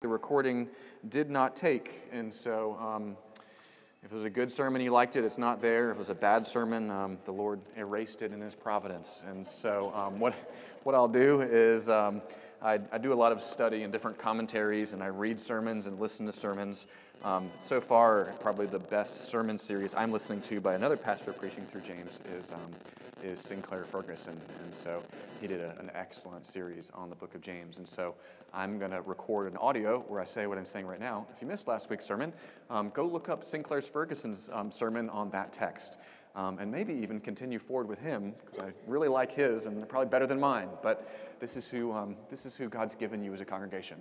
the 0.00 0.08
recording 0.08 0.68
did 1.08 1.28
not 1.28 1.56
take. 1.56 2.02
And 2.12 2.32
so, 2.32 2.76
um, 2.80 3.16
if 4.04 4.12
it 4.12 4.14
was 4.14 4.24
a 4.24 4.30
good 4.30 4.52
sermon, 4.52 4.80
you 4.80 4.92
liked 4.92 5.16
it, 5.16 5.24
it's 5.24 5.38
not 5.38 5.60
there. 5.60 5.90
If 5.90 5.96
it 5.96 5.98
was 5.98 6.08
a 6.08 6.14
bad 6.14 6.46
sermon, 6.46 6.88
um, 6.88 7.18
the 7.24 7.32
Lord 7.32 7.60
erased 7.76 8.22
it 8.22 8.32
in 8.32 8.40
His 8.40 8.54
providence. 8.54 9.22
And 9.28 9.44
so, 9.44 9.92
um, 9.96 10.20
what, 10.20 10.34
what 10.84 10.94
I'll 10.94 11.08
do 11.08 11.40
is 11.40 11.88
um, 11.88 12.22
I, 12.60 12.80
I, 12.90 12.98
do 12.98 13.12
a 13.12 13.14
lot 13.14 13.32
of 13.32 13.42
study 13.42 13.82
and 13.84 13.92
different 13.92 14.18
commentaries, 14.18 14.92
and 14.92 15.02
I 15.02 15.06
read 15.06 15.40
sermons 15.40 15.86
and 15.86 16.00
listen 16.00 16.26
to 16.26 16.32
sermons. 16.32 16.86
Um, 17.24 17.48
so 17.60 17.80
far, 17.80 18.32
probably 18.40 18.66
the 18.66 18.78
best 18.78 19.28
sermon 19.28 19.58
series 19.58 19.94
I'm 19.94 20.10
listening 20.10 20.40
to 20.42 20.60
by 20.60 20.74
another 20.74 20.96
pastor 20.96 21.32
preaching 21.32 21.66
through 21.66 21.82
James 21.82 22.20
is 22.38 22.50
um, 22.52 22.72
is 23.22 23.40
Sinclair 23.40 23.84
Ferguson. 23.84 24.40
And 24.64 24.74
so 24.74 25.02
he 25.40 25.46
did 25.46 25.60
a, 25.60 25.76
an 25.78 25.90
excellent 25.94 26.46
series 26.46 26.90
on 26.94 27.10
the 27.10 27.16
book 27.16 27.34
of 27.34 27.40
James. 27.40 27.78
And 27.78 27.88
so 27.88 28.14
I'm 28.52 28.78
going 28.78 28.90
to 28.90 29.02
record 29.02 29.50
an 29.50 29.56
audio 29.58 30.00
where 30.08 30.20
I 30.20 30.24
say 30.24 30.46
what 30.46 30.58
I'm 30.58 30.66
saying 30.66 30.86
right 30.86 31.00
now. 31.00 31.26
If 31.34 31.42
you 31.42 31.48
missed 31.48 31.68
last 31.68 31.90
week's 31.90 32.06
sermon, 32.06 32.32
um, 32.70 32.90
go 32.90 33.04
look 33.04 33.28
up 33.28 33.44
Sinclair 33.44 33.82
Ferguson's 33.82 34.48
um, 34.52 34.70
sermon 34.70 35.10
on 35.10 35.30
that 35.30 35.52
text. 35.52 35.98
Um, 36.38 36.60
and 36.60 36.70
maybe 36.70 36.94
even 36.94 37.18
continue 37.18 37.58
forward 37.58 37.88
with 37.88 37.98
him 37.98 38.32
because 38.38 38.60
I 38.60 38.72
really 38.86 39.08
like 39.08 39.32
his 39.32 39.66
and 39.66 39.88
probably 39.88 40.08
better 40.08 40.24
than 40.24 40.38
mine. 40.38 40.68
But 40.84 41.10
this 41.40 41.56
is 41.56 41.68
who, 41.68 41.92
um, 41.92 42.14
this 42.30 42.46
is 42.46 42.54
who 42.54 42.68
God's 42.68 42.94
given 42.94 43.24
you 43.24 43.34
as 43.34 43.40
a 43.40 43.44
congregation. 43.44 44.00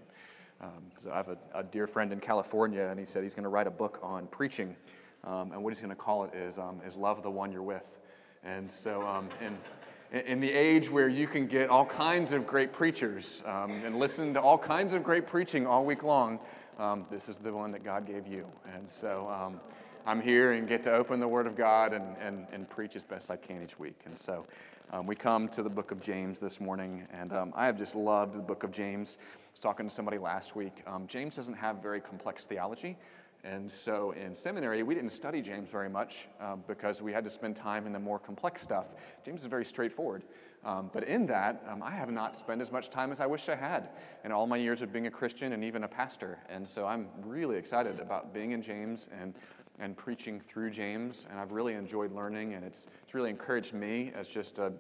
Um, 0.62 0.84
I 1.12 1.18
have 1.18 1.30
a, 1.30 1.38
a, 1.56 1.64
dear 1.64 1.88
friend 1.88 2.14
in 2.14 2.20
California, 2.20 2.84
and 2.92 3.00
he 3.00 3.06
said 3.06 3.24
he's 3.24 3.34
going 3.34 3.46
to 3.46 3.50
write 3.50 3.66
a 3.66 3.72
book 3.72 3.98
on 4.04 4.28
preaching. 4.28 4.76
Um, 5.24 5.52
and 5.52 5.64
what 5.64 5.74
he's 5.74 5.82
going 5.82 5.90
to 5.90 5.96
call 5.96 6.26
it 6.26 6.36
is, 6.36 6.60
is 6.86 6.96
Love 6.96 7.24
the 7.24 7.32
One 7.32 7.52
You're 7.52 7.64
With. 7.64 7.98
And 8.44 8.70
so, 8.70 9.02
um, 9.02 9.30
in, 9.42 10.20
in 10.22 10.40
the 10.40 10.52
age 10.52 10.92
where 10.92 11.10
you 11.10 11.26
can 11.26 11.48
get 11.48 11.72
all 11.72 11.88
kinds 11.88 12.34
of 12.34 12.46
great 12.46 12.72
preachers 12.72 13.42
um, 13.48 13.72
and 13.84 13.98
listen 13.98 14.36
to 14.36 14.42
all 14.42 14.60
kinds 14.60 14.94
of 14.94 15.04
great 15.04 15.26
preaching 15.26 15.66
all 15.66 15.84
week 15.84 16.04
long, 16.04 16.40
um, 16.78 17.08
this 17.10 17.30
is 17.30 17.38
the 17.38 17.52
one 17.52 17.72
that 17.72 17.84
God 17.84 18.06
gave 18.06 18.28
you. 18.28 18.46
And 18.76 18.88
so, 19.02 19.28
um, 19.28 19.60
I'm 20.08 20.22
here 20.22 20.54
and 20.54 20.70
get 20.70 20.84
to 20.84 20.94
open 20.94 21.20
the 21.20 21.28
Word 21.28 21.48
of 21.48 21.58
God 21.58 21.92
and, 21.92 22.16
and, 22.22 22.48
and 22.54 22.70
preach 22.70 22.96
as 22.96 23.04
best 23.04 23.30
I 23.30 23.36
can 23.36 23.62
each 23.62 23.78
week. 23.78 24.00
And 24.06 24.18
so, 24.18 24.46
um, 24.90 25.06
we 25.06 25.16
come 25.16 25.50
to 25.50 25.62
the 25.62 25.70
book 25.70 25.92
of 25.92 26.00
James 26.00 26.40
this 26.40 26.62
morning, 26.62 27.06
and 27.12 27.34
um, 27.34 27.52
I 27.54 27.66
have 27.66 27.78
just 27.78 27.94
loved 27.94 28.34
the 28.34 28.42
book 28.42 28.64
of 28.64 28.72
James. 28.72 29.18
I 29.22 29.52
was 29.52 29.60
talking 29.60 29.90
to 29.90 29.94
somebody 29.94 30.18
last 30.18 30.56
week. 30.56 30.82
James 31.08 31.36
doesn't 31.36 31.56
have 31.56 31.82
very 31.84 32.00
complex 32.00 32.46
theology. 32.46 32.96
And 33.44 33.70
so 33.70 34.12
in 34.12 34.34
seminary, 34.34 34.82
we 34.82 34.96
didn't 34.96 35.12
study 35.12 35.42
James 35.42 35.70
very 35.70 35.90
much 35.90 36.28
um, 36.40 36.64
because 36.68 37.02
we 37.02 37.12
had 37.12 37.26
to 37.26 37.30
spend 37.30 37.58
time 37.58 37.86
in 37.86 37.92
the 37.92 38.00
more 38.00 38.18
complex 38.18 38.62
stuff. 38.62 38.86
James 39.26 39.42
is 39.42 39.48
very 39.48 39.66
straightforward. 39.66 40.24
Um, 40.66 40.90
but 40.92 41.04
in 41.04 41.26
that, 41.28 41.64
um, 41.70 41.84
I 41.84 41.92
have 41.92 42.12
not 42.12 42.36
spent 42.36 42.62
as 42.62 42.72
much 42.72 42.90
time 42.90 43.12
as 43.12 43.20
I 43.20 43.26
wish 43.26 43.48
I 43.48 43.56
had 43.56 43.90
in 44.26 44.32
all 44.32 44.48
my 44.48 44.58
years 44.58 44.82
of 44.82 44.92
being 44.92 45.08
a 45.08 45.12
Christian 45.12 45.54
and 45.54 45.64
even 45.64 45.84
a 45.84 45.88
pastor. 45.88 46.40
And 46.50 46.68
so 46.68 46.86
I'm 46.86 47.10
really 47.24 47.58
excited 47.58 48.00
about 48.00 48.34
being 48.34 48.52
in 48.52 48.62
James 48.62 49.08
and, 49.22 49.34
and 49.80 49.96
preaching 49.96 50.42
through 50.42 50.72
James. 50.72 51.28
And 51.30 51.40
I've 51.40 51.52
really 51.52 51.74
enjoyed 51.74 52.12
learning, 52.12 52.54
and 52.54 52.66
it's, 52.66 52.88
it's 53.04 53.14
really 53.14 53.30
encouraged 53.30 53.74
me 53.74 54.12
as 54.16 54.28
just 54.28 54.60
a, 54.60 54.72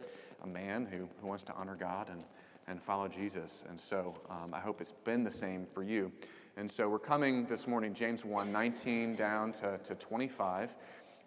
a 0.44 0.48
man 0.48 0.86
who, 0.86 1.08
who 1.22 1.28
wants 1.28 1.44
to 1.44 1.54
honor 1.54 1.76
God 1.76 2.10
and, 2.10 2.24
and 2.68 2.82
follow 2.82 3.08
Jesus. 3.08 3.64
And 3.70 3.80
so 3.80 4.16
um, 4.30 4.54
I 4.54 4.60
hope 4.60 4.82
it's 4.82 4.94
been 5.04 5.24
the 5.24 5.32
same 5.32 5.66
for 5.72 5.84
you. 5.84 6.12
And 6.58 6.72
so 6.72 6.90
we're 6.90 6.98
coming 6.98 7.46
this 7.46 7.68
morning, 7.68 7.94
James 7.94 8.26
1 8.26 8.52
19 8.52 9.16
down 9.16 9.52
to, 9.54 9.78
to 9.78 9.96
25. 9.96 10.74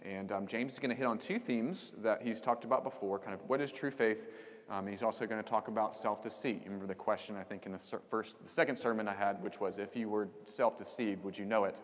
And 0.05 0.33
um, 0.33 0.47
James 0.47 0.73
is 0.73 0.79
going 0.79 0.91
to 0.91 0.97
hit 0.97 1.07
on 1.07 1.19
two 1.19 1.39
themes 1.39 1.93
that 1.99 2.23
he's 2.23 2.41
talked 2.41 2.65
about 2.65 2.83
before 2.83 3.19
kind 3.19 3.35
of 3.35 3.41
what 3.49 3.61
is 3.61 3.71
true 3.71 3.91
faith. 3.91 4.27
Um, 4.71 4.87
he's 4.87 5.03
also 5.03 5.27
going 5.27 5.43
to 5.43 5.49
talk 5.49 5.69
about 5.69 5.97
self 5.97 6.23
deceit. 6.23 6.63
Remember 6.65 6.87
the 6.87 6.95
question, 6.95 7.37
I 7.37 7.43
think, 7.43 7.67
in 7.67 7.73
the 7.73 7.99
first, 8.09 8.37
the 8.43 8.49
second 8.49 8.77
sermon 8.77 9.09
I 9.09 9.15
had, 9.15 9.43
which 9.43 9.61
was 9.61 9.79
if 9.79 9.95
you 9.95 10.09
were 10.09 10.29
self 10.45 10.79
deceived, 10.79 11.23
would 11.25 11.37
you 11.37 11.45
know 11.45 11.65
it? 11.65 11.77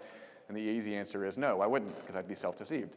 And 0.49 0.57
the 0.57 0.61
easy 0.61 0.97
answer 0.97 1.25
is 1.25 1.37
no, 1.37 1.61
I 1.61 1.67
wouldn't, 1.67 1.97
because 2.01 2.17
I'd 2.17 2.29
be 2.29 2.35
self 2.35 2.57
deceived. 2.57 2.97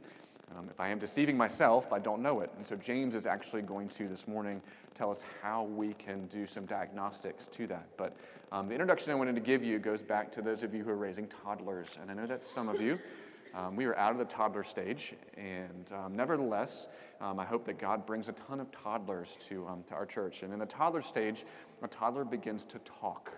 Um, 0.57 0.67
if 0.69 0.79
I 0.79 0.89
am 0.89 0.97
deceiving 0.97 1.37
myself, 1.37 1.93
I 1.93 1.99
don't 1.99 2.21
know 2.21 2.41
it. 2.41 2.51
And 2.57 2.65
so 2.65 2.75
James 2.75 3.13
is 3.13 3.25
actually 3.25 3.61
going 3.61 3.87
to 3.89 4.07
this 4.07 4.27
morning 4.27 4.61
tell 4.95 5.11
us 5.11 5.21
how 5.41 5.63
we 5.63 5.93
can 5.93 6.25
do 6.27 6.47
some 6.47 6.65
diagnostics 6.65 7.47
to 7.47 7.67
that. 7.67 7.85
But 7.97 8.15
um, 8.51 8.67
the 8.67 8.73
introduction 8.73 9.11
I 9.11 9.15
wanted 9.15 9.35
to 9.35 9.41
give 9.41 9.63
you 9.63 9.77
goes 9.77 10.01
back 10.01 10.31
to 10.33 10.41
those 10.41 10.63
of 10.63 10.73
you 10.73 10.83
who 10.83 10.89
are 10.89 10.97
raising 10.97 11.27
toddlers. 11.27 11.97
And 12.01 12.09
I 12.09 12.15
know 12.15 12.25
that's 12.25 12.47
some 12.47 12.69
of 12.69 12.81
you. 12.81 12.99
Um, 13.55 13.75
we 13.75 13.85
are 13.85 13.97
out 13.97 14.11
of 14.11 14.19
the 14.19 14.25
toddler 14.25 14.63
stage. 14.63 15.13
And 15.35 15.91
um, 15.91 16.15
nevertheless, 16.15 16.87
um, 17.19 17.39
I 17.39 17.45
hope 17.45 17.65
that 17.65 17.79
God 17.79 18.05
brings 18.05 18.29
a 18.29 18.33
ton 18.33 18.59
of 18.59 18.71
toddlers 18.71 19.37
to, 19.47 19.67
um, 19.67 19.83
to 19.89 19.95
our 19.95 20.05
church. 20.05 20.43
And 20.43 20.53
in 20.53 20.59
the 20.59 20.67
toddler 20.67 21.01
stage, 21.01 21.45
a 21.81 21.87
toddler 21.87 22.23
begins 22.23 22.63
to 22.65 22.79
talk. 22.79 23.31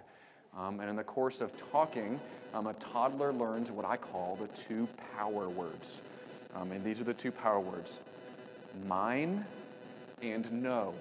Um, 0.57 0.79
and 0.79 0.89
in 0.89 0.95
the 0.95 1.03
course 1.03 1.41
of 1.41 1.51
talking, 1.71 2.19
um, 2.53 2.67
a 2.67 2.73
toddler 2.73 3.31
learns 3.31 3.71
what 3.71 3.85
I 3.85 3.97
call 3.97 4.35
the 4.35 4.47
two 4.47 4.87
power 5.15 5.47
words. 5.49 6.01
Um, 6.55 6.71
and 6.71 6.83
these 6.83 6.99
are 6.99 7.05
the 7.05 7.13
two 7.13 7.31
power 7.31 7.59
words 7.59 7.99
mine 8.87 9.45
and 10.21 10.51
no. 10.51 10.93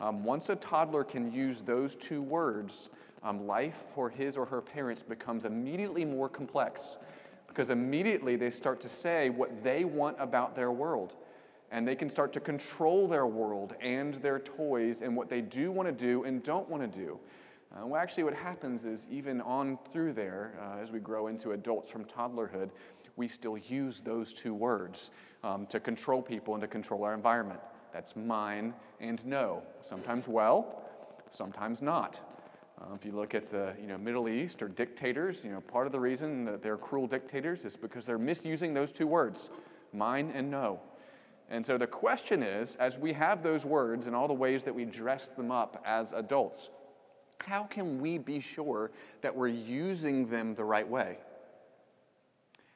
Um, 0.00 0.24
once 0.24 0.48
a 0.48 0.56
toddler 0.56 1.04
can 1.04 1.32
use 1.32 1.60
those 1.60 1.94
two 1.94 2.22
words, 2.22 2.88
um, 3.22 3.46
life 3.46 3.82
for 3.94 4.08
his 4.08 4.36
or 4.36 4.44
her 4.46 4.60
parents 4.60 5.02
becomes 5.02 5.44
immediately 5.44 6.04
more 6.04 6.28
complex 6.28 6.98
because 7.48 7.70
immediately 7.70 8.36
they 8.36 8.50
start 8.50 8.80
to 8.80 8.88
say 8.88 9.30
what 9.30 9.64
they 9.64 9.84
want 9.84 10.16
about 10.20 10.54
their 10.54 10.70
world. 10.70 11.14
And 11.70 11.86
they 11.86 11.96
can 11.96 12.08
start 12.08 12.32
to 12.34 12.40
control 12.40 13.08
their 13.08 13.26
world 13.26 13.74
and 13.80 14.14
their 14.14 14.38
toys 14.38 15.02
and 15.02 15.14
what 15.14 15.28
they 15.28 15.40
do 15.42 15.70
want 15.70 15.88
to 15.88 15.92
do 15.92 16.24
and 16.24 16.42
don't 16.42 16.68
want 16.68 16.90
to 16.90 16.98
do. 16.98 17.18
Uh, 17.70 17.86
well, 17.86 18.00
actually, 18.00 18.24
what 18.24 18.34
happens 18.34 18.84
is 18.84 19.06
even 19.10 19.40
on 19.42 19.78
through 19.92 20.12
there, 20.12 20.54
uh, 20.60 20.78
as 20.82 20.90
we 20.90 20.98
grow 20.98 21.26
into 21.26 21.52
adults 21.52 21.90
from 21.90 22.04
toddlerhood, 22.04 22.70
we 23.16 23.28
still 23.28 23.58
use 23.58 24.00
those 24.00 24.32
two 24.32 24.54
words 24.54 25.10
um, 25.44 25.66
to 25.66 25.78
control 25.78 26.22
people 26.22 26.54
and 26.54 26.62
to 26.62 26.68
control 26.68 27.04
our 27.04 27.14
environment. 27.14 27.60
That's 27.92 28.16
mine 28.16 28.74
and 29.00 29.24
no. 29.26 29.62
Sometimes 29.82 30.28
well, 30.28 30.84
sometimes 31.30 31.82
not. 31.82 32.20
Uh, 32.80 32.94
if 32.94 33.04
you 33.04 33.12
look 33.12 33.34
at 33.34 33.50
the 33.50 33.74
you 33.80 33.88
know, 33.88 33.98
Middle 33.98 34.28
East 34.28 34.62
or 34.62 34.68
dictators, 34.68 35.44
you 35.44 35.50
know, 35.50 35.60
part 35.60 35.86
of 35.86 35.92
the 35.92 36.00
reason 36.00 36.44
that 36.44 36.62
they're 36.62 36.76
cruel 36.76 37.06
dictators 37.06 37.64
is 37.64 37.76
because 37.76 38.06
they're 38.06 38.18
misusing 38.18 38.72
those 38.72 38.92
two 38.92 39.06
words, 39.06 39.50
mine 39.92 40.30
and 40.34 40.50
no. 40.50 40.80
And 41.50 41.64
so 41.64 41.76
the 41.76 41.86
question 41.86 42.42
is, 42.42 42.76
as 42.76 42.98
we 42.98 43.14
have 43.14 43.42
those 43.42 43.64
words 43.64 44.06
and 44.06 44.14
all 44.14 44.28
the 44.28 44.34
ways 44.34 44.64
that 44.64 44.74
we 44.74 44.84
dress 44.84 45.30
them 45.30 45.50
up 45.50 45.82
as 45.84 46.12
adults, 46.12 46.70
how 47.38 47.64
can 47.64 48.00
we 48.00 48.18
be 48.18 48.40
sure 48.40 48.90
that 49.22 49.34
we're 49.34 49.48
using 49.48 50.28
them 50.28 50.54
the 50.54 50.64
right 50.64 50.88
way? 50.88 51.18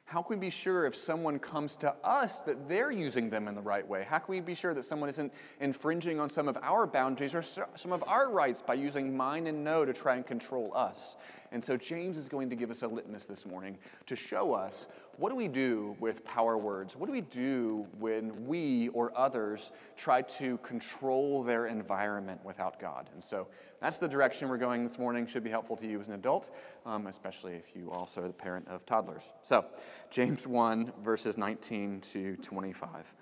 How 0.05 0.21
can 0.21 0.37
we 0.37 0.47
be 0.47 0.49
sure 0.51 0.85
if 0.85 0.95
someone 0.95 1.39
comes 1.39 1.75
to 1.77 1.91
us 2.03 2.41
that 2.41 2.67
they're 2.67 2.91
using 2.91 3.29
them 3.29 3.47
in 3.47 3.55
the 3.55 3.61
right 3.61 3.87
way? 3.87 4.05
How 4.07 4.19
can 4.19 4.35
we 4.35 4.41
be 4.41 4.53
sure 4.53 4.73
that 4.75 4.85
someone 4.85 5.09
isn't 5.09 5.33
infringing 5.59 6.19
on 6.19 6.29
some 6.29 6.47
of 6.47 6.57
our 6.61 6.85
boundaries 6.85 7.33
or 7.33 7.41
some 7.41 7.91
of 7.91 8.03
our 8.05 8.29
rights 8.29 8.61
by 8.61 8.75
using 8.75 9.17
mine 9.17 9.47
and 9.47 9.63
no 9.63 9.85
to 9.85 9.93
try 9.93 10.15
and 10.15 10.25
control 10.25 10.71
us? 10.75 11.15
And 11.53 11.63
so 11.63 11.77
James 11.77 12.17
is 12.17 12.27
going 12.27 12.49
to 12.49 12.55
give 12.55 12.71
us 12.71 12.81
a 12.81 12.87
litmus 12.87 13.27
this 13.27 13.45
morning 13.45 13.77
to 14.07 14.15
show 14.15 14.53
us 14.53 14.87
what 15.17 15.29
do 15.29 15.35
we 15.35 15.47
do 15.47 15.95
with 15.99 16.25
power 16.25 16.57
words? 16.57 16.95
What 16.95 17.05
do 17.05 17.11
we 17.11 17.21
do 17.21 17.85
when 17.99 18.47
we 18.47 18.89
or 18.89 19.15
others 19.15 19.71
try 19.95 20.23
to 20.23 20.57
control 20.57 21.43
their 21.43 21.67
environment 21.67 22.43
without 22.43 22.79
God? 22.79 23.11
And 23.13 23.23
so 23.23 23.47
that's 23.79 23.99
the 23.99 24.07
direction 24.07 24.49
we're 24.49 24.57
going 24.57 24.83
this 24.83 24.97
morning. 24.97 25.27
Should 25.27 25.43
be 25.43 25.51
helpful 25.51 25.77
to 25.77 25.87
you 25.87 26.01
as 26.01 26.07
an 26.07 26.15
adult, 26.15 26.49
um, 26.87 27.05
especially 27.05 27.53
if 27.53 27.75
you 27.75 27.91
also 27.91 28.23
are 28.23 28.27
the 28.27 28.33
parent 28.33 28.67
of 28.67 28.83
toddlers. 28.87 29.31
So, 29.43 29.65
James 30.09 30.47
1, 30.47 30.91
verses 31.03 31.37
19 31.37 32.01
to 32.01 32.35
25. 32.37 33.13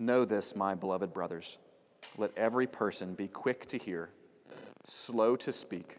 Know 0.00 0.24
this, 0.24 0.56
my 0.56 0.74
beloved 0.74 1.14
brothers. 1.14 1.58
Let 2.16 2.36
every 2.36 2.66
person 2.66 3.14
be 3.14 3.28
quick 3.28 3.66
to 3.66 3.78
hear, 3.78 4.10
slow 4.84 5.36
to 5.36 5.52
speak, 5.52 5.98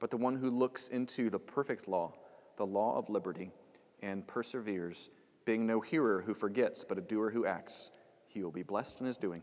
But 0.00 0.10
the 0.10 0.16
one 0.16 0.34
who 0.34 0.50
looks 0.50 0.88
into 0.88 1.30
the 1.30 1.38
perfect 1.38 1.86
law, 1.86 2.14
the 2.56 2.66
law 2.66 2.96
of 2.98 3.08
liberty 3.08 3.50
and 4.02 4.26
perseveres, 4.26 5.10
being 5.44 5.66
no 5.66 5.80
hearer 5.80 6.22
who 6.26 6.34
forgets, 6.34 6.82
but 6.82 6.98
a 6.98 7.02
doer 7.02 7.30
who 7.30 7.46
acts, 7.46 7.90
he 8.26 8.42
will 8.42 8.50
be 8.50 8.62
blessed 8.62 9.00
in 9.00 9.06
his 9.06 9.16
doing. 9.16 9.42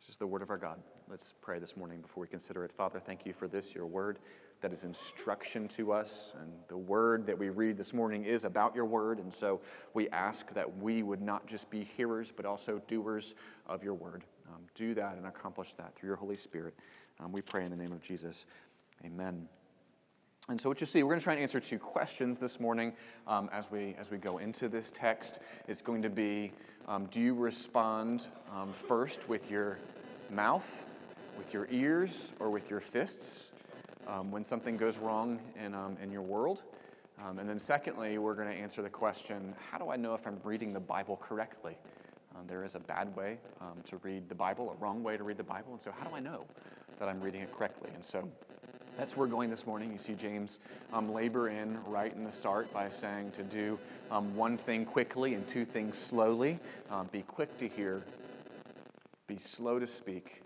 This 0.00 0.14
is 0.14 0.16
the 0.16 0.26
word 0.26 0.42
of 0.42 0.50
our 0.50 0.58
God. 0.58 0.78
Let's 1.08 1.34
pray 1.42 1.58
this 1.58 1.76
morning 1.76 2.00
before 2.00 2.22
we 2.22 2.28
consider 2.28 2.64
it. 2.64 2.72
Father, 2.72 3.00
thank 3.00 3.26
you 3.26 3.32
for 3.32 3.48
this, 3.48 3.74
your 3.74 3.86
word. 3.86 4.18
that 4.60 4.72
is 4.72 4.84
instruction 4.84 5.68
to 5.68 5.92
us. 5.92 6.32
And 6.40 6.50
the 6.68 6.76
word 6.76 7.26
that 7.26 7.38
we 7.38 7.50
read 7.50 7.76
this 7.76 7.92
morning 7.92 8.24
is 8.24 8.44
about 8.44 8.74
your 8.74 8.86
word. 8.86 9.18
And 9.18 9.32
so 9.32 9.60
we 9.92 10.08
ask 10.08 10.54
that 10.54 10.78
we 10.78 11.02
would 11.02 11.20
not 11.20 11.46
just 11.46 11.68
be 11.68 11.84
hearers, 11.84 12.32
but 12.34 12.46
also 12.46 12.80
doers 12.88 13.34
of 13.66 13.84
your 13.84 13.92
word. 13.92 14.24
Um, 14.48 14.62
do 14.74 14.94
that 14.94 15.16
and 15.16 15.26
accomplish 15.26 15.74
that 15.74 15.94
through 15.94 16.08
your 16.08 16.16
Holy 16.16 16.36
Spirit. 16.36 16.74
Um, 17.20 17.30
we 17.30 17.42
pray 17.42 17.64
in 17.64 17.70
the 17.70 17.76
name 17.76 17.92
of 17.92 18.00
Jesus. 18.00 18.46
Amen. 19.04 19.48
And 20.50 20.60
so, 20.60 20.68
what 20.68 20.78
you 20.78 20.86
see, 20.86 21.02
we're 21.02 21.08
going 21.08 21.20
to 21.20 21.24
try 21.24 21.32
and 21.32 21.42
answer 21.42 21.58
two 21.58 21.78
questions 21.78 22.38
this 22.38 22.60
morning 22.60 22.92
um, 23.26 23.48
as, 23.50 23.70
we, 23.70 23.96
as 23.98 24.10
we 24.10 24.18
go 24.18 24.36
into 24.36 24.68
this 24.68 24.92
text. 24.94 25.38
It's 25.68 25.80
going 25.80 26.02
to 26.02 26.10
be 26.10 26.52
um, 26.86 27.06
Do 27.06 27.18
you 27.18 27.32
respond 27.32 28.26
um, 28.54 28.74
first 28.74 29.26
with 29.26 29.50
your 29.50 29.78
mouth, 30.30 30.84
with 31.38 31.54
your 31.54 31.66
ears, 31.70 32.34
or 32.40 32.50
with 32.50 32.68
your 32.68 32.80
fists 32.80 33.52
um, 34.06 34.30
when 34.30 34.44
something 34.44 34.76
goes 34.76 34.98
wrong 34.98 35.40
in, 35.58 35.74
um, 35.74 35.96
in 36.02 36.12
your 36.12 36.20
world? 36.20 36.62
Um, 37.24 37.38
and 37.38 37.48
then, 37.48 37.58
secondly, 37.58 38.18
we're 38.18 38.34
going 38.34 38.48
to 38.48 38.54
answer 38.54 38.82
the 38.82 38.90
question 38.90 39.54
How 39.70 39.78
do 39.78 39.88
I 39.88 39.96
know 39.96 40.12
if 40.12 40.26
I'm 40.26 40.38
reading 40.44 40.74
the 40.74 40.80
Bible 40.80 41.16
correctly? 41.16 41.78
there 42.48 42.64
is 42.64 42.74
a 42.74 42.80
bad 42.80 43.14
way 43.16 43.38
to 43.86 43.96
read 44.02 44.28
the 44.28 44.34
Bible, 44.34 44.76
a 44.76 44.82
wrong 44.82 45.02
way 45.02 45.16
to 45.16 45.22
read 45.22 45.38
the 45.38 45.44
Bible. 45.44 45.72
And 45.72 45.80
so, 45.80 45.90
how 45.96 46.06
do 46.06 46.14
I 46.14 46.20
know 46.20 46.44
that 46.98 47.08
I'm 47.08 47.20
reading 47.20 47.40
it 47.40 47.50
correctly? 47.56 47.90
And 47.94 48.04
so, 48.04 48.28
that's 48.96 49.16
where 49.16 49.26
we're 49.26 49.30
going 49.32 49.50
this 49.50 49.66
morning. 49.66 49.92
You 49.92 49.98
see 49.98 50.14
James 50.14 50.58
um, 50.92 51.12
labor 51.12 51.48
in 51.48 51.78
right 51.86 52.14
in 52.14 52.24
the 52.24 52.32
start 52.32 52.72
by 52.72 52.88
saying 52.90 53.32
to 53.32 53.42
do 53.42 53.78
um, 54.10 54.34
one 54.36 54.56
thing 54.56 54.84
quickly 54.84 55.34
and 55.34 55.46
two 55.48 55.64
things 55.64 55.98
slowly. 55.98 56.58
Um, 56.90 57.08
be 57.10 57.22
quick 57.22 57.56
to 57.58 57.68
hear, 57.68 58.02
be 59.26 59.36
slow 59.36 59.78
to 59.78 59.86
speak, 59.86 60.42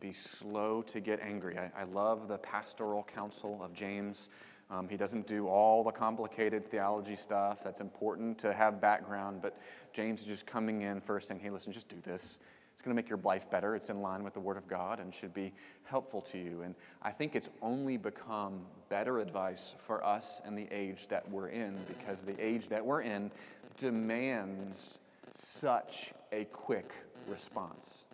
be 0.00 0.12
slow 0.12 0.82
to 0.82 1.00
get 1.00 1.20
angry. 1.20 1.58
I, 1.58 1.70
I 1.80 1.84
love 1.84 2.28
the 2.28 2.38
pastoral 2.38 3.02
counsel 3.02 3.60
of 3.62 3.74
James. 3.74 4.28
Um, 4.70 4.88
he 4.88 4.96
doesn't 4.96 5.26
do 5.26 5.46
all 5.46 5.84
the 5.84 5.92
complicated 5.92 6.68
theology 6.68 7.16
stuff. 7.16 7.58
That's 7.62 7.80
important 7.80 8.38
to 8.38 8.52
have 8.52 8.80
background, 8.80 9.40
but 9.42 9.56
James 9.92 10.20
is 10.20 10.26
just 10.26 10.46
coming 10.46 10.82
in 10.82 11.00
first 11.00 11.28
saying, 11.28 11.40
hey, 11.40 11.50
listen, 11.50 11.72
just 11.72 11.88
do 11.88 11.96
this. 12.04 12.38
It's 12.76 12.82
going 12.82 12.94
to 12.94 13.02
make 13.02 13.08
your 13.08 13.18
life 13.24 13.50
better. 13.50 13.74
It's 13.74 13.88
in 13.88 14.02
line 14.02 14.22
with 14.22 14.34
the 14.34 14.40
Word 14.40 14.58
of 14.58 14.68
God 14.68 15.00
and 15.00 15.14
should 15.14 15.32
be 15.32 15.54
helpful 15.84 16.20
to 16.20 16.36
you. 16.36 16.60
And 16.60 16.74
I 17.00 17.10
think 17.10 17.34
it's 17.34 17.48
only 17.62 17.96
become 17.96 18.60
better 18.90 19.18
advice 19.20 19.72
for 19.86 20.04
us 20.04 20.42
and 20.44 20.58
the 20.58 20.68
age 20.70 21.08
that 21.08 21.26
we're 21.30 21.48
in 21.48 21.74
because 21.88 22.20
the 22.20 22.38
age 22.38 22.68
that 22.68 22.84
we're 22.84 23.00
in 23.00 23.30
demands 23.78 24.98
such 25.34 26.12
a 26.32 26.44
quick 26.44 26.92
response. 27.26 28.04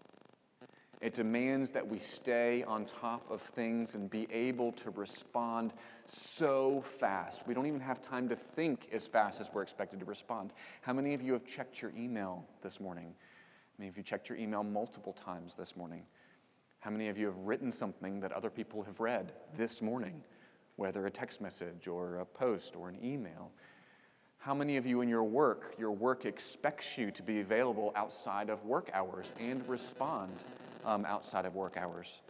It 1.01 1.15
demands 1.15 1.73
that 1.73 1.85
we 1.85 1.99
stay 1.99 2.63
on 2.63 2.85
top 2.85 3.29
of 3.33 3.41
things 3.41 3.97
and 3.97 4.09
be 4.09 4.29
able 4.31 4.71
to 4.75 4.91
respond 4.91 5.73
so 6.07 6.85
fast. 7.01 7.49
We 7.49 7.55
don't 7.55 7.67
even 7.67 7.81
have 7.81 8.01
time 8.01 8.29
to 8.29 8.37
think 8.37 8.87
as 8.93 9.09
fast 9.09 9.41
as 9.41 9.51
we're 9.53 9.63
expected 9.63 9.99
to 9.99 10.07
respond. 10.07 10.53
How 10.83 10.93
many 10.93 11.15
of 11.15 11.21
you 11.21 11.33
have 11.33 11.45
checked 11.45 11.83
your 11.83 11.93
email 11.99 12.45
this 12.63 12.79
morning? 12.79 13.17
Many 13.83 13.91
of 13.91 13.97
you 13.97 14.03
checked 14.05 14.29
your 14.29 14.39
email 14.39 14.63
multiple 14.63 15.13
times 15.13 15.57
this 15.57 15.77
morning? 15.77 16.05
How 16.79 16.91
many 16.93 17.09
of 17.09 17.19
you 17.19 17.27
have 17.27 17.37
written 17.39 17.73
something 17.73 18.21
that 18.21 18.31
other 18.31 18.49
people 18.49 18.85
have 18.85 19.01
read 19.01 19.33
this 19.57 19.83
morning, 19.83 20.23
whether 20.77 21.05
a 21.05 21.11
text 21.11 21.41
message 21.41 21.89
or 21.89 22.19
a 22.21 22.25
post 22.25 22.77
or 22.77 22.89
an 22.89 22.97
email? 23.03 23.51
How 24.39 24.55
many 24.55 24.77
of 24.77 24.87
you 24.87 25.01
in 25.01 25.09
your 25.09 25.25
work, 25.25 25.75
your 25.81 25.91
work 25.91 26.27
expects 26.27 26.97
you 26.97 27.11
to 27.11 27.25
be 27.25 27.41
available 27.41 27.93
outside 27.97 28.51
of 28.51 28.65
work 28.65 28.89
hours 28.95 29.33
and 29.41 29.69
respond 29.69 30.31
um, 30.85 31.05
outside 31.05 31.45
of 31.45 31.57
work 31.57 31.77
hours? 31.77 32.21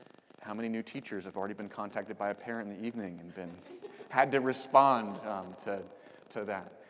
How 0.41 0.55
many 0.55 0.71
new 0.71 0.83
teachers 0.83 1.27
have 1.27 1.37
already 1.37 1.53
been 1.53 1.69
contacted 1.69 2.17
by 2.17 2.31
a 2.31 2.35
parent 2.35 2.71
in 2.73 2.81
the 2.81 2.87
evening 2.87 3.19
and 3.21 3.35
been 3.35 3.53
had 4.09 4.33
to 4.33 4.41
respond 4.41 5.21
um, 5.27 5.55
to, 5.65 5.81
to 6.31 6.47
that? 6.47 6.82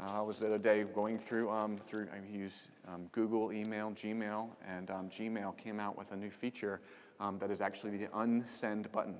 Uh, 0.00 0.18
I 0.18 0.20
was 0.22 0.38
the 0.38 0.46
other 0.46 0.58
day 0.58 0.84
going 0.94 1.18
through, 1.18 1.50
um, 1.50 1.76
through 1.76 2.08
I 2.12 2.34
use 2.34 2.68
um, 2.88 3.08
Google 3.12 3.52
email, 3.52 3.90
Gmail, 3.90 4.48
and 4.66 4.90
um, 4.90 5.10
Gmail 5.10 5.58
came 5.58 5.78
out 5.78 5.98
with 5.98 6.12
a 6.12 6.16
new 6.16 6.30
feature 6.30 6.80
um, 7.18 7.38
that 7.38 7.50
is 7.50 7.60
actually 7.60 7.98
the 7.98 8.06
unsend 8.06 8.90
button. 8.92 9.16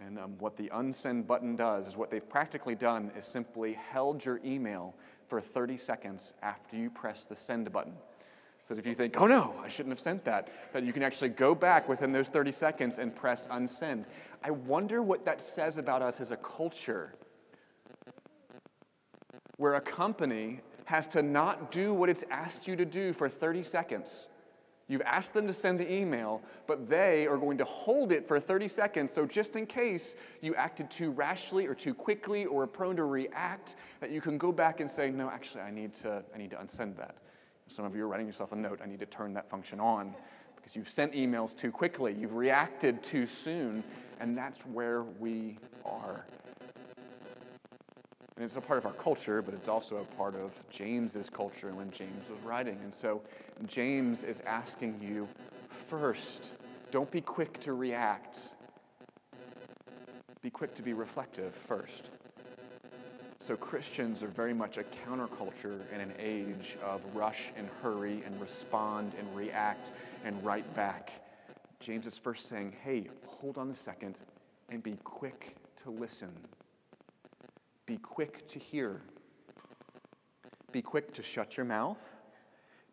And 0.00 0.18
um, 0.18 0.38
what 0.38 0.56
the 0.56 0.68
unsend 0.68 1.26
button 1.26 1.56
does 1.56 1.88
is 1.88 1.96
what 1.96 2.10
they've 2.10 2.28
practically 2.28 2.76
done 2.76 3.10
is 3.16 3.24
simply 3.24 3.72
held 3.72 4.24
your 4.24 4.40
email 4.44 4.94
for 5.26 5.40
30 5.40 5.76
seconds 5.76 6.34
after 6.40 6.76
you 6.76 6.88
press 6.88 7.24
the 7.24 7.34
send 7.34 7.72
button. 7.72 7.94
So 8.68 8.74
that 8.74 8.80
if 8.80 8.86
you 8.86 8.94
think, 8.94 9.20
oh 9.20 9.26
no, 9.26 9.56
I 9.64 9.68
shouldn't 9.68 9.92
have 9.92 10.00
sent 10.00 10.24
that, 10.24 10.52
that 10.72 10.84
you 10.84 10.92
can 10.92 11.02
actually 11.02 11.30
go 11.30 11.52
back 11.52 11.88
within 11.88 12.12
those 12.12 12.28
30 12.28 12.52
seconds 12.52 12.98
and 12.98 13.14
press 13.14 13.48
unsend. 13.48 14.04
I 14.44 14.50
wonder 14.52 15.02
what 15.02 15.24
that 15.24 15.42
says 15.42 15.78
about 15.78 16.02
us 16.02 16.20
as 16.20 16.30
a 16.30 16.36
culture 16.36 17.14
where 19.56 19.74
a 19.74 19.80
company 19.80 20.60
has 20.84 21.06
to 21.08 21.22
not 21.22 21.70
do 21.70 21.92
what 21.92 22.08
it's 22.08 22.24
asked 22.30 22.68
you 22.68 22.76
to 22.76 22.84
do 22.84 23.12
for 23.12 23.28
30 23.28 23.62
seconds. 23.62 24.26
You've 24.88 25.02
asked 25.02 25.34
them 25.34 25.48
to 25.48 25.52
send 25.52 25.80
the 25.80 25.92
email, 25.92 26.42
but 26.68 26.88
they 26.88 27.26
are 27.26 27.36
going 27.36 27.58
to 27.58 27.64
hold 27.64 28.12
it 28.12 28.26
for 28.28 28.38
30 28.38 28.68
seconds. 28.68 29.12
So, 29.12 29.26
just 29.26 29.56
in 29.56 29.66
case 29.66 30.14
you 30.40 30.54
acted 30.54 30.92
too 30.92 31.10
rashly 31.10 31.66
or 31.66 31.74
too 31.74 31.92
quickly 31.92 32.46
or 32.46 32.62
are 32.62 32.66
prone 32.68 32.94
to 32.96 33.04
react, 33.04 33.74
that 34.00 34.10
you 34.10 34.20
can 34.20 34.38
go 34.38 34.52
back 34.52 34.78
and 34.78 34.88
say, 34.88 35.10
No, 35.10 35.28
actually, 35.28 35.62
I 35.62 35.72
need 35.72 35.92
to, 35.94 36.22
I 36.32 36.38
need 36.38 36.50
to 36.50 36.56
unsend 36.56 36.96
that. 36.98 37.16
Some 37.66 37.84
of 37.84 37.96
you 37.96 38.04
are 38.04 38.08
writing 38.08 38.26
yourself 38.26 38.52
a 38.52 38.56
note, 38.56 38.78
I 38.80 38.86
need 38.86 39.00
to 39.00 39.06
turn 39.06 39.34
that 39.34 39.50
function 39.50 39.80
on 39.80 40.14
because 40.54 40.76
you've 40.76 40.90
sent 40.90 41.12
emails 41.14 41.56
too 41.56 41.72
quickly, 41.72 42.12
you've 42.12 42.34
reacted 42.34 43.02
too 43.02 43.26
soon, 43.26 43.82
and 44.20 44.38
that's 44.38 44.60
where 44.66 45.02
we 45.02 45.58
are. 45.84 46.26
And 48.36 48.44
it's 48.44 48.56
a 48.56 48.60
part 48.60 48.78
of 48.78 48.84
our 48.84 48.92
culture, 48.92 49.40
but 49.40 49.54
it's 49.54 49.68
also 49.68 49.96
a 49.96 50.04
part 50.16 50.34
of 50.34 50.52
James's 50.70 51.30
culture 51.30 51.72
when 51.72 51.90
James 51.90 52.28
was 52.28 52.38
writing. 52.44 52.78
And 52.84 52.92
so 52.92 53.22
James 53.66 54.22
is 54.22 54.42
asking 54.46 55.00
you 55.00 55.26
first, 55.88 56.52
don't 56.90 57.10
be 57.10 57.22
quick 57.22 57.58
to 57.60 57.72
react. 57.72 58.40
Be 60.42 60.50
quick 60.50 60.74
to 60.74 60.82
be 60.82 60.92
reflective 60.92 61.54
first. 61.54 62.10
So 63.38 63.56
Christians 63.56 64.22
are 64.22 64.28
very 64.28 64.52
much 64.52 64.76
a 64.76 64.84
counterculture 65.06 65.80
in 65.94 66.00
an 66.00 66.12
age 66.18 66.76
of 66.84 67.00
rush 67.14 67.44
and 67.56 67.68
hurry 67.82 68.22
and 68.26 68.38
respond 68.40 69.12
and 69.18 69.36
react 69.36 69.92
and 70.24 70.44
write 70.44 70.74
back. 70.74 71.10
James 71.80 72.06
is 72.06 72.18
first 72.18 72.48
saying, 72.48 72.74
hey, 72.82 73.08
hold 73.26 73.56
on 73.56 73.70
a 73.70 73.74
second 73.74 74.16
and 74.68 74.82
be 74.82 74.98
quick 75.04 75.56
to 75.82 75.90
listen. 75.90 76.30
Be 77.86 77.98
quick 77.98 78.46
to 78.48 78.58
hear. 78.58 79.00
Be 80.72 80.82
quick 80.82 81.12
to 81.14 81.22
shut 81.22 81.56
your 81.56 81.66
mouth. 81.66 82.02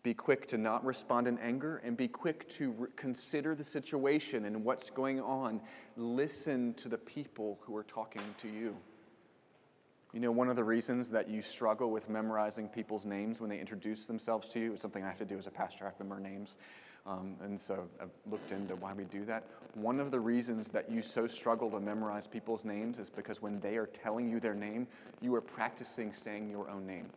Be 0.03 0.13
quick 0.13 0.47
to 0.49 0.57
not 0.57 0.85
respond 0.85 1.27
in 1.27 1.37
anger 1.39 1.77
and 1.77 1.97
be 1.97 2.07
quick 2.07 2.47
to 2.49 2.71
re- 2.71 2.89
consider 2.95 3.55
the 3.55 3.63
situation 3.63 4.45
and 4.45 4.63
what's 4.63 4.89
going 4.89 5.19
on. 5.21 5.61
Listen 5.95 6.73
to 6.75 6.89
the 6.89 6.97
people 6.97 7.57
who 7.61 7.75
are 7.75 7.83
talking 7.83 8.21
to 8.39 8.49
you. 8.49 8.75
You 10.11 10.19
know, 10.19 10.31
one 10.31 10.49
of 10.49 10.55
the 10.55 10.63
reasons 10.63 11.09
that 11.09 11.27
you 11.29 11.41
struggle 11.41 11.89
with 11.89 12.09
memorizing 12.09 12.67
people's 12.67 13.05
names 13.05 13.39
when 13.39 13.49
they 13.49 13.59
introduce 13.59 14.05
themselves 14.05 14.47
to 14.49 14.59
you, 14.59 14.73
is 14.73 14.81
something 14.81 15.03
I 15.03 15.07
have 15.07 15.17
to 15.19 15.25
do 15.25 15.37
as 15.37 15.47
a 15.47 15.51
pastor, 15.51 15.85
I 15.85 15.87
have 15.87 15.97
to 15.97 16.03
remember 16.03 16.29
names. 16.29 16.57
Um, 17.05 17.35
and 17.43 17.59
so 17.59 17.87
I've 18.01 18.09
looked 18.31 18.51
into 18.51 18.75
why 18.75 18.93
we 18.93 19.03
do 19.05 19.25
that. 19.25 19.43
One 19.75 19.99
of 19.99 20.11
the 20.11 20.19
reasons 20.19 20.69
that 20.69 20.89
you 20.89 21.01
so 21.01 21.27
struggle 21.27 21.69
to 21.71 21.79
memorize 21.79 22.27
people's 22.27 22.63
names 22.63 22.97
is 22.97 23.09
because 23.09 23.41
when 23.41 23.59
they 23.59 23.75
are 23.75 23.87
telling 23.87 24.29
you 24.29 24.39
their 24.39 24.53
name, 24.53 24.87
you 25.21 25.35
are 25.35 25.41
practicing 25.41 26.13
saying 26.13 26.49
your 26.49 26.69
own 26.69 26.87
name. 26.87 27.07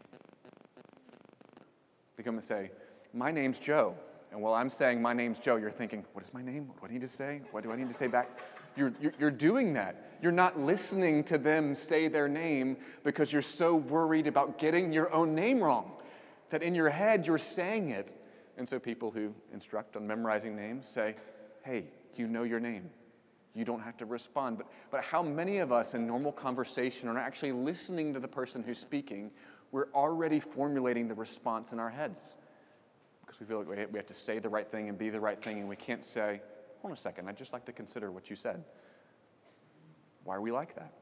They 2.16 2.23
come 2.25 2.35
and 2.35 2.45
say, 2.45 2.71
My 3.12 3.31
name's 3.31 3.59
Joe. 3.59 3.95
And 4.33 4.43
while 4.43 4.55
I'm 4.55 4.71
saying 4.71 5.00
my 5.00 5.12
name's 5.12 5.38
Joe, 5.38 5.57
you're 5.57 5.71
thinking, 5.71 6.05
What 6.14 6.25
is 6.25 6.35
my 6.35 6.43
name? 6.43 6.69
What 6.78 6.88
do 6.88 6.95
I 6.95 6.99
need 6.99 7.02
to 7.02 7.09
say? 7.09 7.43
What 7.52 7.62
do 7.62 7.71
I 7.71 7.76
need 7.76 7.88
to 7.88 7.95
say 7.95 8.09
back? 8.09 8.31
You're, 8.76 8.93
you're, 9.00 9.12
you're 9.21 9.31
doing 9.31 9.75
that. 9.75 10.11
You're 10.21 10.33
not 10.33 10.59
listening 10.59 11.23
to 11.25 11.38
them 11.38 11.75
say 11.75 12.09
their 12.09 12.28
name 12.28 12.76
because 13.05 13.33
you're 13.33 13.43
so 13.43 13.76
worried 13.76 14.26
about 14.26 14.59
getting 14.59 14.93
your 14.93 15.12
own 15.12 15.35
name 15.35 15.62
wrong 15.62 15.93
that 16.50 16.62
in 16.62 16.75
your 16.75 16.90
head 16.90 17.26
you're 17.26 17.38
saying 17.38 17.90
it 17.90 18.15
and 18.56 18.68
so 18.68 18.78
people 18.78 19.10
who 19.10 19.34
instruct 19.52 19.96
on 19.96 20.06
memorizing 20.06 20.56
names 20.56 20.88
say, 20.88 21.16
hey, 21.64 21.84
you 22.14 22.26
know 22.26 22.42
your 22.42 22.60
name. 22.60 22.90
You 23.54 23.64
don't 23.64 23.80
have 23.80 23.96
to 23.98 24.06
respond. 24.06 24.58
But, 24.58 24.66
but 24.90 25.02
how 25.02 25.22
many 25.22 25.58
of 25.58 25.72
us 25.72 25.94
in 25.94 26.06
normal 26.06 26.32
conversation 26.32 27.08
are 27.08 27.18
actually 27.18 27.52
listening 27.52 28.12
to 28.14 28.20
the 28.20 28.28
person 28.28 28.62
who's 28.62 28.78
speaking? 28.78 29.30
We're 29.72 29.90
already 29.92 30.40
formulating 30.40 31.08
the 31.08 31.14
response 31.14 31.72
in 31.72 31.78
our 31.78 31.90
heads 31.90 32.36
because 33.26 33.40
we 33.40 33.46
feel 33.46 33.58
like 33.58 33.92
we 33.92 33.98
have 33.98 34.06
to 34.06 34.14
say 34.14 34.38
the 34.38 34.48
right 34.48 34.70
thing 34.70 34.88
and 34.88 34.96
be 34.96 35.10
the 35.10 35.20
right 35.20 35.42
thing, 35.42 35.58
and 35.58 35.68
we 35.68 35.76
can't 35.76 36.04
say, 36.04 36.40
hold 36.80 36.92
on 36.92 36.92
a 36.92 36.96
second, 36.96 37.28
I'd 37.28 37.36
just 37.36 37.52
like 37.52 37.64
to 37.64 37.72
consider 37.72 38.10
what 38.10 38.30
you 38.30 38.36
said. 38.36 38.62
Why 40.25 40.36
are 40.36 40.40
we 40.40 40.52
like 40.52 40.75
that? 40.76 40.92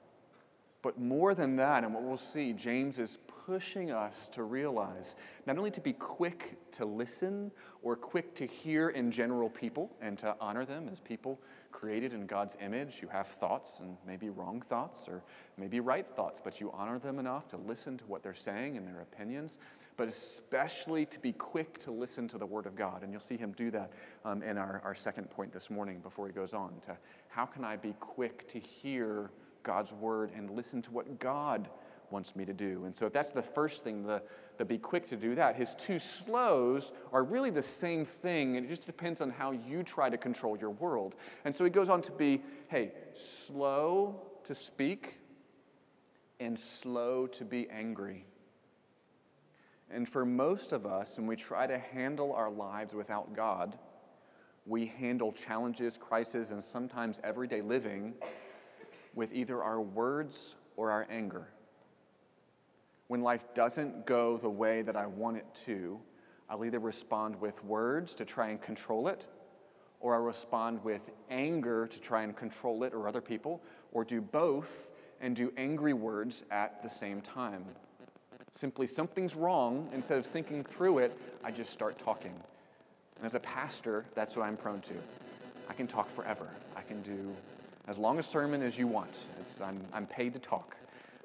But 0.85 1.01
more 1.01 1.35
than 1.35 1.57
that, 1.57 1.83
and 1.83 1.95
what 1.95 2.03
we'll 2.03 2.19
see, 2.19 2.53
James 2.53 2.99
is 2.99 3.17
pushing 3.47 3.91
us 3.91 4.29
to 4.33 4.43
realize 4.43 5.17
not 5.47 5.57
only 5.57 5.71
to 5.71 5.81
be 5.81 5.95
quick 5.95 6.59
to 6.73 6.85
listen 6.85 7.51
or 7.83 7.97
quick 7.97 8.35
to 8.35 8.47
hear 8.47 8.91
in 8.91 9.11
general 9.11 9.49
people 9.49 9.91
and 10.03 10.19
to 10.19 10.37
honor 10.43 10.67
them 10.67 10.91
as 10.93 11.01
people 11.01 11.41
created 11.73 12.13
in 12.13 12.27
God's 12.27 12.59
image 12.61 13.01
You 13.01 13.09
have 13.09 13.29
thoughts 13.29 13.81
and 13.81 13.97
maybe 14.07 14.29
wrong 14.29 14.61
thoughts 14.61 15.07
or 15.09 15.23
maybe 15.57 15.81
right 15.81 16.07
thoughts, 16.07 16.39
but 16.39 16.61
you 16.61 16.71
honor 16.75 16.99
them 16.99 17.19
enough 17.19 17.49
to 17.49 17.57
listen 17.57 17.97
to 17.97 18.05
what 18.05 18.23
they're 18.23 18.35
saying 18.35 18.77
and 18.77 18.87
their 18.87 19.01
opinions, 19.01 19.57
but 19.97 20.07
especially 20.07 21.07
to 21.07 21.19
be 21.19 21.33
quick 21.33 21.79
to 21.79 21.93
listen 21.93 22.29
to 22.29 22.37
the 22.37 22.47
Word 22.47 22.67
of 22.67 22.77
God. 22.77 23.03
And 23.03 23.11
you'll 23.11 23.23
see 23.23 23.39
him 23.39 23.53
do 23.53 23.71
that 23.71 23.91
um, 24.27 24.43
in 24.43 24.59
our, 24.59 24.83
our 24.85 24.95
second 24.95 25.31
point 25.31 25.51
this 25.51 25.71
morning 25.71 26.01
before 26.01 26.27
he 26.27 26.35
goes 26.35 26.53
on 26.53 26.75
to 26.83 26.99
how 27.29 27.47
can 27.47 27.65
I 27.65 27.77
be 27.77 27.95
quick 28.01 28.47
to 28.49 28.59
hear 28.59 29.31
God's 29.65 29.93
Word 29.93 30.31
and 30.37 30.51
listen 30.51 30.81
to 30.83 30.93
what 30.93 31.19
God 31.19 31.69
wants 32.11 32.37
me 32.37 32.45
to 32.45 32.53
do. 32.53 32.85
And 32.85 32.95
so 32.95 33.07
if 33.07 33.13
that's 33.13 33.33
the 33.33 33.43
first 33.43 33.83
thing, 33.83 34.05
the, 34.05 34.23
the 34.57 34.65
be 34.65 34.79
quick 34.79 35.09
to 35.09 35.17
do 35.17 35.35
that. 35.35 35.57
His 35.57 35.75
two 35.75 35.99
slows 35.99 36.93
are 37.13 37.25
really 37.25 37.51
the 37.51 37.63
same 37.63 38.05
thing. 38.05 38.57
and 38.57 38.65
It 38.65 38.69
just 38.69 38.87
depends 38.87 39.21
on 39.21 39.31
how 39.31 39.51
you 39.51 39.83
try 39.83 40.09
to 40.09 40.17
control 40.17 40.57
your 40.57 40.71
world. 40.71 41.17
And 41.45 41.55
so 41.55 41.65
he 41.65 41.71
goes 41.71 41.89
on 41.89 42.03
to 42.03 42.13
be, 42.13 42.43
hey, 42.69 42.93
slow 43.15 44.23
to 44.45 44.55
speak 44.55 45.17
and 46.39 46.59
slow 46.59 47.27
to 47.29 47.45
be 47.45 47.69
angry. 47.71 48.25
And 49.91 50.09
for 50.09 50.25
most 50.25 50.73
of 50.73 50.87
us, 50.87 51.17
when 51.17 51.27
we 51.27 51.37
try 51.37 51.67
to 51.67 51.79
handle 51.79 52.33
our 52.33 52.51
lives 52.51 52.95
without 52.95 53.35
God, 53.35 53.79
we 54.67 54.87
handle 54.87 55.33
challenges, 55.33 55.97
crises, 55.97 56.51
and 56.51 56.63
sometimes 56.63 57.21
everyday 57.23 57.61
living 57.61 58.15
with 59.15 59.33
either 59.33 59.63
our 59.63 59.81
words 59.81 60.57
or 60.77 60.91
our 60.91 61.07
anger. 61.11 61.49
When 63.09 63.23
life 63.23 63.45
doesn't 63.55 64.07
go 64.07 64.37
the 64.37 64.51
way 64.51 64.83
that 64.83 64.97
I 64.97 65.07
want 65.07 65.37
it 65.37 65.47
to, 65.67 66.01
I'll 66.49 66.65
either 66.65 66.79
respond 66.79 67.41
with 67.41 67.63
words 67.65 68.15
to 68.15 68.25
try 68.25 68.49
and 68.49 68.61
control 68.61 69.09
it, 69.09 69.27
or 70.01 70.15
I'll 70.15 70.23
respond 70.23 70.83
with 70.85 71.03
anger 71.31 71.87
to 71.87 72.01
try 72.01 72.23
and 72.23 72.37
control 72.37 72.85
it 72.85 72.93
or 72.93 73.09
other 73.09 73.21
people, 73.21 73.63
or 73.93 74.05
do 74.05 74.21
both 74.21 74.89
and 75.21 75.35
do 75.35 75.53
angry 75.57 75.93
words 75.93 76.45
at 76.51 76.83
the 76.83 76.89
same 76.89 77.21
time. 77.21 77.65
Simply, 78.51 78.87
something's 78.87 79.35
wrong. 79.35 79.89
Instead 79.93 80.19
of 80.19 80.27
thinking 80.27 80.63
through 80.63 80.99
it, 80.99 81.19
I 81.43 81.51
just 81.51 81.73
start 81.73 81.99
talking. 81.99 82.35
And 83.17 83.25
as 83.25 83.35
a 83.35 83.41
pastor, 83.41 84.05
that's 84.15 84.37
what 84.37 84.45
I'm 84.47 84.57
prone 84.57 84.81
to. 84.83 84.95
I 85.69 85.73
can 85.73 85.87
talk 85.87 86.09
forever. 86.11 86.49
I 86.77 86.83
can 86.83 87.03
do 87.03 87.35
as 87.87 87.99
long 87.99 88.19
a 88.19 88.23
sermon 88.23 88.63
as 88.63 88.79
you 88.79 88.87
want. 88.87 89.27
I'm, 89.63 89.81
I'm 89.93 90.07
paid 90.07 90.33
to 90.35 90.39
talk. 90.39 90.77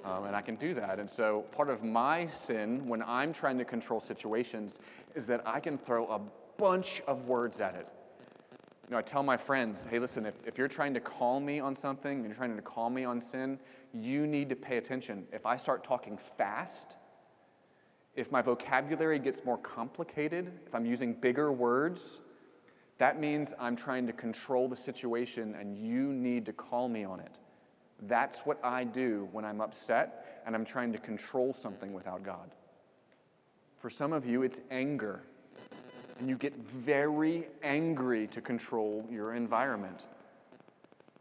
Um, 0.04 0.26
and 0.26 0.36
I 0.36 0.42
can 0.42 0.56
do 0.56 0.74
that. 0.76 0.98
And 0.98 1.10
so, 1.10 1.42
part 1.52 1.70
of 1.70 1.84
my 1.84 2.26
sin 2.28 2.88
when 2.88 3.04
I'm 3.04 3.34
trying 3.34 3.58
to 3.58 3.66
control 3.66 4.00
situations 4.00 4.80
is 5.14 5.26
that 5.26 5.42
I 5.46 5.60
can 5.60 5.78
throw 5.78 6.08
a 6.08 6.22
bunch 6.58 7.02
of 7.06 7.28
words 7.28 7.60
at 7.60 7.76
it. 7.76 7.90
You 8.88 8.92
know, 8.92 8.98
I 8.98 9.02
tell 9.02 9.24
my 9.24 9.36
friends, 9.36 9.86
hey, 9.90 10.00
listen, 10.00 10.26
if, 10.26 10.36
if 10.46 10.58
you're 10.58 10.70
trying 10.70 10.94
to 10.94 11.00
call 11.02 11.42
me 11.42 11.60
on 11.60 11.76
something 11.76 12.20
and 12.20 12.26
you're 12.26 12.36
trying 12.36 12.56
to 12.56 12.62
call 12.62 12.90
me 12.90 13.04
on 13.04 13.20
sin, 13.20 13.60
you 13.94 14.26
need 14.26 14.50
to 14.50 14.56
pay 14.56 14.78
attention. 14.78 15.28
If 15.34 15.46
I 15.46 15.58
start 15.58 15.84
talking 15.84 16.18
fast, 16.38 16.96
if 18.16 18.32
my 18.32 18.42
vocabulary 18.42 19.20
gets 19.20 19.44
more 19.46 19.58
complicated, 19.58 20.52
if 20.66 20.74
I'm 20.74 20.86
using 20.86 21.14
bigger 21.14 21.52
words, 21.52 22.22
that 23.00 23.20
means 23.20 23.54
I'm 23.60 23.76
trying 23.76 24.06
to 24.08 24.14
control 24.14 24.68
the 24.68 24.76
situation 24.76 25.56
and 25.60 25.78
you 25.78 26.14
need 26.14 26.46
to 26.46 26.54
call 26.54 26.88
me 26.90 27.06
on 27.06 27.22
it. 27.22 27.40
That's 28.04 28.42
what 28.42 28.60
I 28.64 28.84
do 28.84 29.28
when 29.32 29.46
I'm 29.46 29.62
upset 29.62 30.42
and 30.46 30.54
I'm 30.54 30.66
trying 30.66 30.92
to 30.94 31.00
control 31.00 31.54
something 31.54 31.94
without 31.94 32.24
God. 32.24 32.52
For 33.78 33.90
some 33.90 34.12
of 34.12 34.26
you, 34.26 34.44
it's 34.44 34.60
anger. 34.70 35.24
And 36.20 36.28
you 36.28 36.36
get 36.36 36.54
very 36.58 37.48
angry 37.64 38.28
to 38.28 38.42
control 38.42 39.08
your 39.10 39.34
environment. 39.34 40.04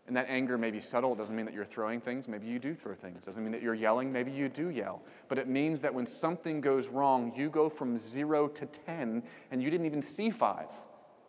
And 0.08 0.16
that 0.16 0.26
anger 0.28 0.58
may 0.58 0.73
be 0.73 0.80
subtle. 0.80 1.12
It 1.12 1.18
doesn't 1.18 1.37
mean 1.37 1.47
that 1.47 1.54
you're 1.54 1.64
throwing 1.64 2.00
things. 2.00 2.26
Maybe 2.26 2.49
you 2.49 2.58
do 2.58 2.75
throw 2.75 2.94
things. 2.94 3.23
It 3.23 3.26
doesn't 3.26 3.42
mean 3.42 3.52
that 3.52 3.62
you're 3.62 3.75
yelling. 3.75 4.11
Maybe 4.11 4.32
you 4.32 4.49
do 4.49 4.70
yell. 4.70 5.02
But 5.28 5.38
it 5.38 5.47
means 5.47 5.80
that 5.82 5.94
when 5.94 6.06
something 6.06 6.61
goes 6.61 6.88
wrong, 6.88 7.32
you 7.37 7.49
go 7.50 7.68
from 7.68 7.97
zero 7.97 8.49
to 8.49 8.66
10 8.66 9.23
and 9.52 9.62
you 9.62 9.70
didn't 9.70 9.87
even 9.87 10.02
see 10.02 10.30
five. 10.30 10.70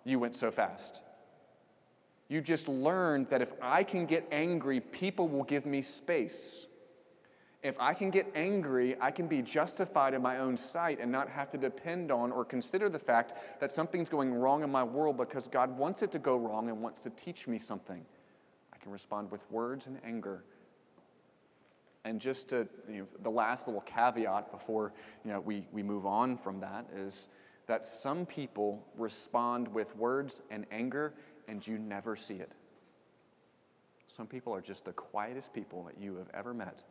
You 0.03 0.20
went 0.20 0.36
so 0.36 0.51
fast. 0.51 1.01
You 2.29 2.41
just 2.41 2.68
learned 2.68 3.29
that 3.29 3.41
if 3.41 3.51
I 3.62 3.84
can 3.84 4.06
get 4.06 4.27
angry, 4.32 4.79
people 4.79 5.27
will 5.27 5.44
give 5.44 5.65
me 5.65 5.82
space. 5.82 6.68
If 7.62 7.75
I 7.79 7.94
can 7.94 8.10
get 8.10 8.32
angry, 8.36 8.96
I 9.01 9.12
can 9.12 9.27
be 9.27 9.41
justified 9.41 10.13
in 10.13 10.22
my 10.22 10.38
own 10.38 10.56
sight 10.56 11.00
and 11.01 11.12
not 11.12 11.27
have 11.27 11.50
to 11.50 11.58
depend 11.58 12.12
on 12.12 12.32
or 12.32 12.46
consider 12.46 12.88
the 12.88 13.00
fact 13.00 13.34
that 13.60 13.72
something's 13.72 14.08
going 14.08 14.34
wrong 14.34 14.63
in 14.63 14.72
my 14.72 14.84
world 14.84 15.18
because 15.18 15.48
God 15.48 15.77
wants 15.77 16.01
it 16.01 16.12
to 16.13 16.20
go 16.20 16.38
wrong 16.38 16.70
and 16.70 16.82
wants 16.82 17.00
to 17.01 17.10
teach 17.10 17.48
me 17.48 17.60
something. 17.60 18.06
I 18.72 18.77
can 18.77 18.91
respond 18.91 19.29
with 19.29 19.41
words 19.51 19.88
and 19.88 20.00
anger. 20.06 20.44
And 22.06 22.22
just 22.22 22.48
to, 22.50 22.65
you 22.88 23.00
know, 23.00 23.08
the 23.24 23.29
last 23.29 23.68
little 23.68 23.82
caveat 23.82 24.51
before 24.51 24.94
you 25.25 25.34
know, 25.34 25.41
we, 25.41 25.68
we 25.74 25.84
move 25.84 26.06
on 26.06 26.38
from 26.38 26.62
that 26.62 26.86
is 26.96 27.27
that 27.70 27.86
some 27.86 28.26
people 28.26 28.84
respond 28.98 29.68
with 29.68 29.96
words 29.96 30.42
and 30.50 30.66
anger 30.72 31.14
and 31.48 31.66
you 31.66 31.78
never 31.78 32.16
see 32.16 32.34
it. 32.34 32.52
Some 34.08 34.26
people 34.26 34.56
are 34.56 34.60
just 34.60 34.86
the 34.86 34.92
quietest 34.92 35.54
people 35.54 35.84
that 35.84 36.02
you 36.02 36.16
have 36.16 36.32
ever 36.34 36.52
met. 36.52 36.82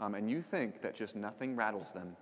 Um, 0.00 0.16
and 0.16 0.28
you 0.28 0.42
think 0.42 0.82
that 0.82 0.96
just 0.96 1.14
nothing 1.14 1.54
rattles 1.54 1.92
them. 1.92 2.16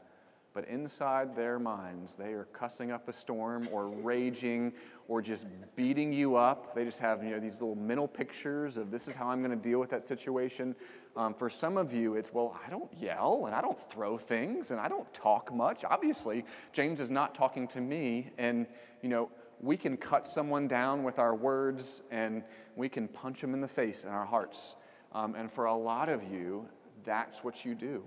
But 0.55 0.69
inside 0.69 1.35
their 1.35 1.59
minds, 1.59 2.15
they 2.15 2.33
are 2.33 2.47
cussing 2.53 2.93
up 2.93 3.09
a 3.09 3.13
storm 3.13 3.69
or 3.73 3.89
raging 3.89 4.73
or 5.09 5.21
just 5.21 5.47
beating 5.75 6.13
you 6.13 6.37
up. 6.37 6.77
They 6.77 6.85
just 6.85 7.01
have 7.01 7.25
you 7.25 7.31
know, 7.31 7.41
these 7.41 7.55
little 7.55 7.75
mental 7.75 8.07
pictures 8.07 8.77
of 8.77 8.93
this 8.93 9.09
is 9.09 9.17
how 9.17 9.27
I'm 9.27 9.41
going 9.43 9.51
to 9.51 9.57
deal 9.57 9.81
with 9.81 9.91
that 9.91 10.05
situation. 10.05 10.77
Um, 11.17 11.35
for 11.35 11.51
some 11.51 11.77
of 11.77 11.93
you, 11.93 12.15
it's, 12.15 12.33
well, 12.33 12.57
I 12.65 12.71
don't 12.71 12.89
yell 12.97 13.47
and 13.47 13.55
I 13.55 13.61
don't 13.61 13.79
throw 13.91 14.17
things 14.17 14.71
and 14.71 14.79
I 14.79 14.87
don't 14.87 15.13
talk 15.13 15.53
much. 15.53 15.85
Obviously, 15.85 16.45
James 16.73 17.01
is 17.01 17.11
not 17.11 17.35
talking 17.35 17.67
to 17.69 17.81
me. 17.81 18.31
And, 18.39 18.69
you 19.03 19.09
know, 19.09 19.33
we 19.61 19.77
can 19.77 19.97
cut 19.97 20.25
someone 20.25 20.69
down 20.69 21.03
with 21.03 21.19
our 21.19 21.35
words 21.35 22.03
and 22.13 22.45
we 22.77 22.89
can 22.89 23.09
punch 23.09 23.41
them 23.41 23.55
in 23.55 23.61
the 23.61 23.67
face 23.67 24.05
in 24.05 24.09
our 24.09 24.25
hearts. 24.25 24.77
Um, 25.11 25.35
and 25.35 25.51
for 25.51 25.65
a 25.65 25.75
lot 25.75 26.09
of 26.09 26.23
you, 26.23 26.69
that's 27.05 27.43
what 27.43 27.65
you 27.65 27.75
do. 27.75 28.05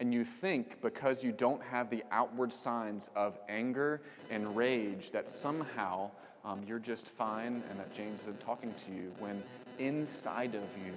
And 0.00 0.12
you 0.12 0.24
think 0.24 0.80
because 0.82 1.22
you 1.22 1.32
don't 1.32 1.62
have 1.62 1.88
the 1.88 2.02
outward 2.10 2.52
signs 2.52 3.10
of 3.14 3.38
anger 3.48 4.00
and 4.30 4.56
rage 4.56 5.10
that 5.12 5.28
somehow 5.28 6.10
um, 6.44 6.62
you're 6.66 6.78
just 6.78 7.08
fine 7.08 7.62
and 7.70 7.78
that 7.78 7.94
James 7.94 8.22
isn't 8.22 8.40
talking 8.40 8.74
to 8.86 8.92
you 8.92 9.12
when 9.18 9.42
inside 9.78 10.54
of 10.54 10.64
you 10.84 10.92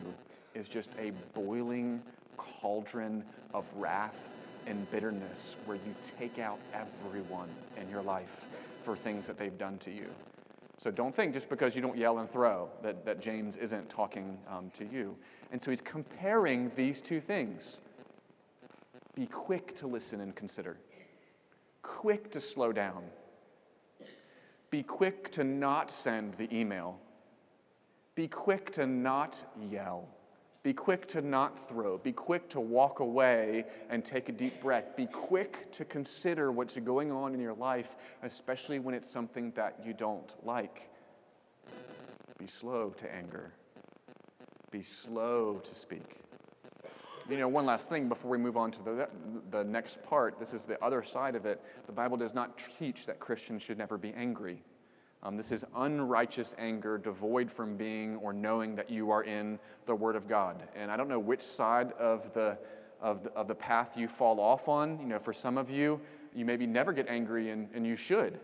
is 0.55 0.67
just 0.67 0.89
a 0.99 1.11
boiling 1.33 2.01
cauldron 2.37 3.23
of 3.53 3.65
wrath 3.75 4.19
and 4.65 4.89
bitterness 4.91 5.55
where 5.65 5.77
you 5.77 5.95
take 6.19 6.39
out 6.39 6.59
everyone 6.73 7.49
in 7.79 7.89
your 7.89 8.01
life 8.01 8.45
for 8.83 8.95
things 8.95 9.27
that 9.27 9.37
they've 9.37 9.57
done 9.57 9.77
to 9.79 9.91
you. 9.91 10.07
So 10.77 10.91
don't 10.91 11.15
think 11.15 11.33
just 11.33 11.49
because 11.49 11.75
you 11.75 11.81
don't 11.81 11.97
yell 11.97 12.19
and 12.19 12.31
throw 12.31 12.69
that, 12.83 13.05
that 13.05 13.21
James 13.21 13.55
isn't 13.55 13.89
talking 13.89 14.37
um, 14.49 14.69
to 14.71 14.85
you. 14.85 15.15
And 15.51 15.63
so 15.63 15.71
he's 15.71 15.81
comparing 15.81 16.71
these 16.75 17.01
two 17.01 17.21
things 17.21 17.77
be 19.17 19.25
quick 19.25 19.75
to 19.75 19.87
listen 19.87 20.21
and 20.21 20.35
consider, 20.35 20.77
quick 21.81 22.29
to 22.29 22.39
slow 22.39 22.71
down, 22.71 23.03
be 24.69 24.83
quick 24.83 25.31
to 25.31 25.43
not 25.43 25.89
send 25.89 26.35
the 26.35 26.55
email, 26.55 26.99
be 28.13 28.27
quick 28.27 28.71
to 28.73 28.85
not 28.85 29.43
yell. 29.71 30.07
Be 30.63 30.73
quick 30.73 31.07
to 31.09 31.21
not 31.21 31.69
throw. 31.69 31.97
Be 31.97 32.11
quick 32.11 32.49
to 32.49 32.59
walk 32.59 32.99
away 32.99 33.63
and 33.89 34.03
take 34.03 34.27
a 34.27 34.33
deep 34.33 34.61
breath. 34.61 34.97
Be 34.97 35.05
quick 35.05 35.71
to 35.71 35.85
consider 35.85 36.51
what's 36.51 36.75
going 36.75 37.09
on 37.09 37.33
in 37.33 37.39
your 37.39 37.53
life, 37.53 37.95
especially 38.21 38.79
when 38.79 38.93
it's 38.93 39.09
something 39.09 39.53
that 39.55 39.79
you 39.85 39.93
don't 39.93 40.35
like. 40.45 40.89
Be 42.37 42.47
slow 42.47 42.89
to 42.97 43.15
anger. 43.15 43.53
Be 44.69 44.83
slow 44.83 45.61
to 45.63 45.73
speak. 45.73 46.26
You 47.29 47.35
know, 47.35 47.49
one 47.49 47.65
last 47.65 47.89
thing 47.89 48.07
before 48.07 48.31
we 48.31 48.37
move 48.37 48.55
on 48.55 48.71
to 48.71 48.83
the, 48.83 49.09
the 49.51 49.61
next 49.65 50.01
part. 50.01 50.39
This 50.39 50.53
is 50.53 50.63
the 50.63 50.81
other 50.81 51.03
side 51.03 51.35
of 51.35 51.45
it. 51.45 51.61
The 51.85 51.91
Bible 51.91 52.15
does 52.15 52.33
not 52.33 52.57
teach 52.79 53.05
that 53.05 53.19
Christians 53.19 53.61
should 53.61 53.77
never 53.77 53.97
be 53.97 54.13
angry. 54.13 54.63
Um, 55.23 55.35
this 55.35 55.51
is 55.51 55.65
unrighteous 55.75 56.55
anger, 56.57 56.97
devoid 56.97 57.51
from 57.51 57.75
being 57.75 58.15
or 58.17 58.31
knowing 58.31 58.75
that 58.77 58.89
you 58.89 59.11
are 59.11 59.23
in 59.23 59.59
the 59.87 59.95
Word 59.95 60.15
of 60.15 60.29
God. 60.29 60.69
And 60.73 60.89
I 60.89 60.95
don't 60.95 61.09
know 61.09 61.19
which 61.19 61.41
side 61.41 61.91
of 61.93 62.33
the, 62.33 62.57
of 63.01 63.23
the, 63.23 63.31
of 63.33 63.49
the 63.49 63.55
path 63.55 63.97
you 63.97 64.07
fall 64.07 64.39
off 64.39 64.69
on. 64.69 64.97
You 64.97 65.07
know, 65.07 65.19
for 65.19 65.33
some 65.33 65.57
of 65.57 65.69
you, 65.69 65.99
you 66.33 66.45
maybe 66.45 66.65
never 66.65 66.93
get 66.93 67.09
angry 67.09 67.49
and, 67.49 67.67
and 67.73 67.85
you 67.85 67.97
should. 67.97 68.39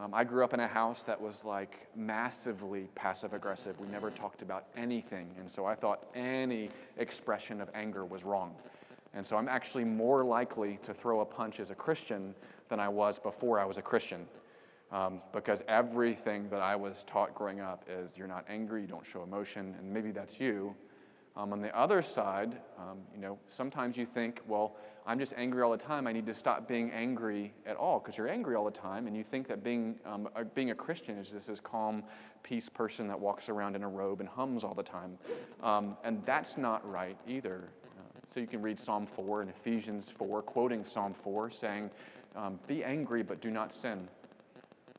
Um, 0.00 0.14
I 0.14 0.22
grew 0.22 0.44
up 0.44 0.54
in 0.54 0.60
a 0.60 0.68
house 0.68 1.02
that 1.04 1.20
was 1.20 1.44
like 1.44 1.88
massively 1.96 2.88
passive 2.94 3.32
aggressive. 3.32 3.80
We 3.80 3.88
never 3.88 4.10
talked 4.10 4.42
about 4.42 4.66
anything. 4.76 5.28
And 5.40 5.50
so 5.50 5.66
I 5.66 5.74
thought 5.74 6.06
any 6.14 6.70
expression 6.98 7.60
of 7.60 7.68
anger 7.74 8.04
was 8.04 8.22
wrong. 8.22 8.54
And 9.12 9.26
so 9.26 9.36
I'm 9.36 9.48
actually 9.48 9.84
more 9.84 10.24
likely 10.24 10.78
to 10.82 10.94
throw 10.94 11.20
a 11.20 11.24
punch 11.24 11.58
as 11.58 11.70
a 11.70 11.74
Christian 11.74 12.34
than 12.68 12.78
I 12.78 12.88
was 12.88 13.18
before 13.18 13.58
I 13.58 13.64
was 13.64 13.76
a 13.76 13.82
Christian. 13.82 14.26
Um, 14.92 15.20
because 15.32 15.62
everything 15.66 16.48
that 16.50 16.60
I 16.60 16.76
was 16.76 17.02
taught 17.04 17.34
growing 17.34 17.60
up 17.60 17.84
is 17.88 18.12
you're 18.16 18.28
not 18.28 18.44
angry, 18.48 18.82
you 18.82 18.86
don't 18.86 19.04
show 19.04 19.22
emotion, 19.22 19.74
and 19.78 19.92
maybe 19.92 20.12
that's 20.12 20.38
you. 20.38 20.74
Um, 21.36 21.52
on 21.52 21.60
the 21.60 21.76
other 21.76 22.02
side, 22.02 22.56
um, 22.78 22.98
you 23.14 23.20
know, 23.20 23.38
sometimes 23.46 23.96
you 23.96 24.06
think, 24.06 24.40
well, 24.46 24.76
I'm 25.08 25.18
just 25.18 25.32
angry 25.38 25.62
all 25.62 25.70
the 25.70 25.78
time. 25.78 26.06
I 26.06 26.12
need 26.12 26.26
to 26.26 26.34
stop 26.34 26.68
being 26.68 26.90
angry 26.90 27.54
at 27.64 27.76
all 27.76 27.98
because 27.98 28.18
you're 28.18 28.28
angry 28.28 28.54
all 28.56 28.66
the 28.66 28.70
time, 28.70 29.06
and 29.06 29.16
you 29.16 29.24
think 29.24 29.48
that 29.48 29.64
being 29.64 29.98
um, 30.04 30.28
a, 30.36 30.44
being 30.44 30.70
a 30.70 30.74
Christian 30.74 31.16
is 31.16 31.30
just 31.30 31.46
this 31.46 31.60
calm, 31.60 32.02
peace 32.42 32.68
person 32.68 33.08
that 33.08 33.18
walks 33.18 33.48
around 33.48 33.74
in 33.74 33.82
a 33.82 33.88
robe 33.88 34.20
and 34.20 34.28
hums 34.28 34.64
all 34.64 34.74
the 34.74 34.82
time, 34.82 35.16
um, 35.62 35.96
and 36.04 36.22
that's 36.26 36.58
not 36.58 36.86
right 36.86 37.16
either. 37.26 37.70
Uh, 37.84 38.20
so 38.26 38.38
you 38.38 38.46
can 38.46 38.60
read 38.60 38.78
Psalm 38.78 39.06
4 39.06 39.40
and 39.40 39.50
Ephesians 39.50 40.10
4, 40.10 40.42
quoting 40.42 40.84
Psalm 40.84 41.14
4, 41.14 41.50
saying, 41.52 41.90
um, 42.36 42.60
"Be 42.66 42.84
angry, 42.84 43.22
but 43.22 43.40
do 43.40 43.50
not 43.50 43.72
sin." 43.72 44.08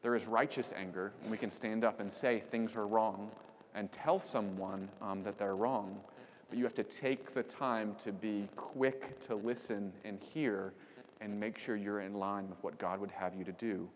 There 0.01 0.15
is 0.15 0.25
righteous 0.25 0.73
anger, 0.75 1.13
and 1.21 1.29
we 1.29 1.37
can 1.37 1.51
stand 1.51 1.83
up 1.83 1.99
and 1.99 2.11
say 2.11 2.39
things 2.49 2.75
are 2.75 2.87
wrong 2.87 3.29
and 3.75 3.91
tell 3.91 4.17
someone 4.17 4.89
um, 5.03 5.21
that 5.21 5.37
they're 5.37 5.55
wrong 5.55 6.01
but 6.49 6.57
you 6.57 6.63
have 6.63 6.73
to 6.75 6.83
take 6.83 7.33
the 7.33 7.43
time 7.43 7.95
to 8.03 8.11
be 8.11 8.47
quick 8.55 9.19
to 9.27 9.35
listen 9.35 9.93
and 10.03 10.19
hear 10.19 10.73
and 11.21 11.39
make 11.39 11.57
sure 11.57 11.75
you're 11.75 12.01
in 12.01 12.13
line 12.13 12.49
with 12.49 12.63
what 12.63 12.77
God 12.77 12.99
would 12.99 13.11
have 13.11 13.35
you 13.35 13.43
to 13.43 13.51
do 13.51 13.87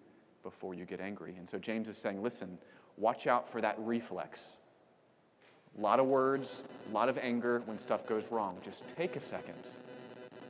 before 0.44 0.74
you 0.74 0.86
get 0.86 1.00
angry. 1.00 1.36
And 1.38 1.50
so 1.50 1.58
James 1.58 1.88
is 1.88 1.98
saying, 1.98 2.22
listen, 2.22 2.58
watch 2.98 3.28
out 3.28 3.50
for 3.50 3.62
that 3.62 3.76
reflex. 3.80 4.48
A 5.78 5.82
lot 5.82 6.00
of 6.00 6.06
words, 6.06 6.66
a 6.90 6.94
lot 6.94 7.10
of 7.10 7.18
anger 7.18 7.64
when 7.66 7.80
stuff 7.80 8.06
goes 8.06 8.26
wrong. 8.30 8.58
Just 8.64 8.84
take 8.96 9.16
a 9.16 9.20
second 9.20 9.56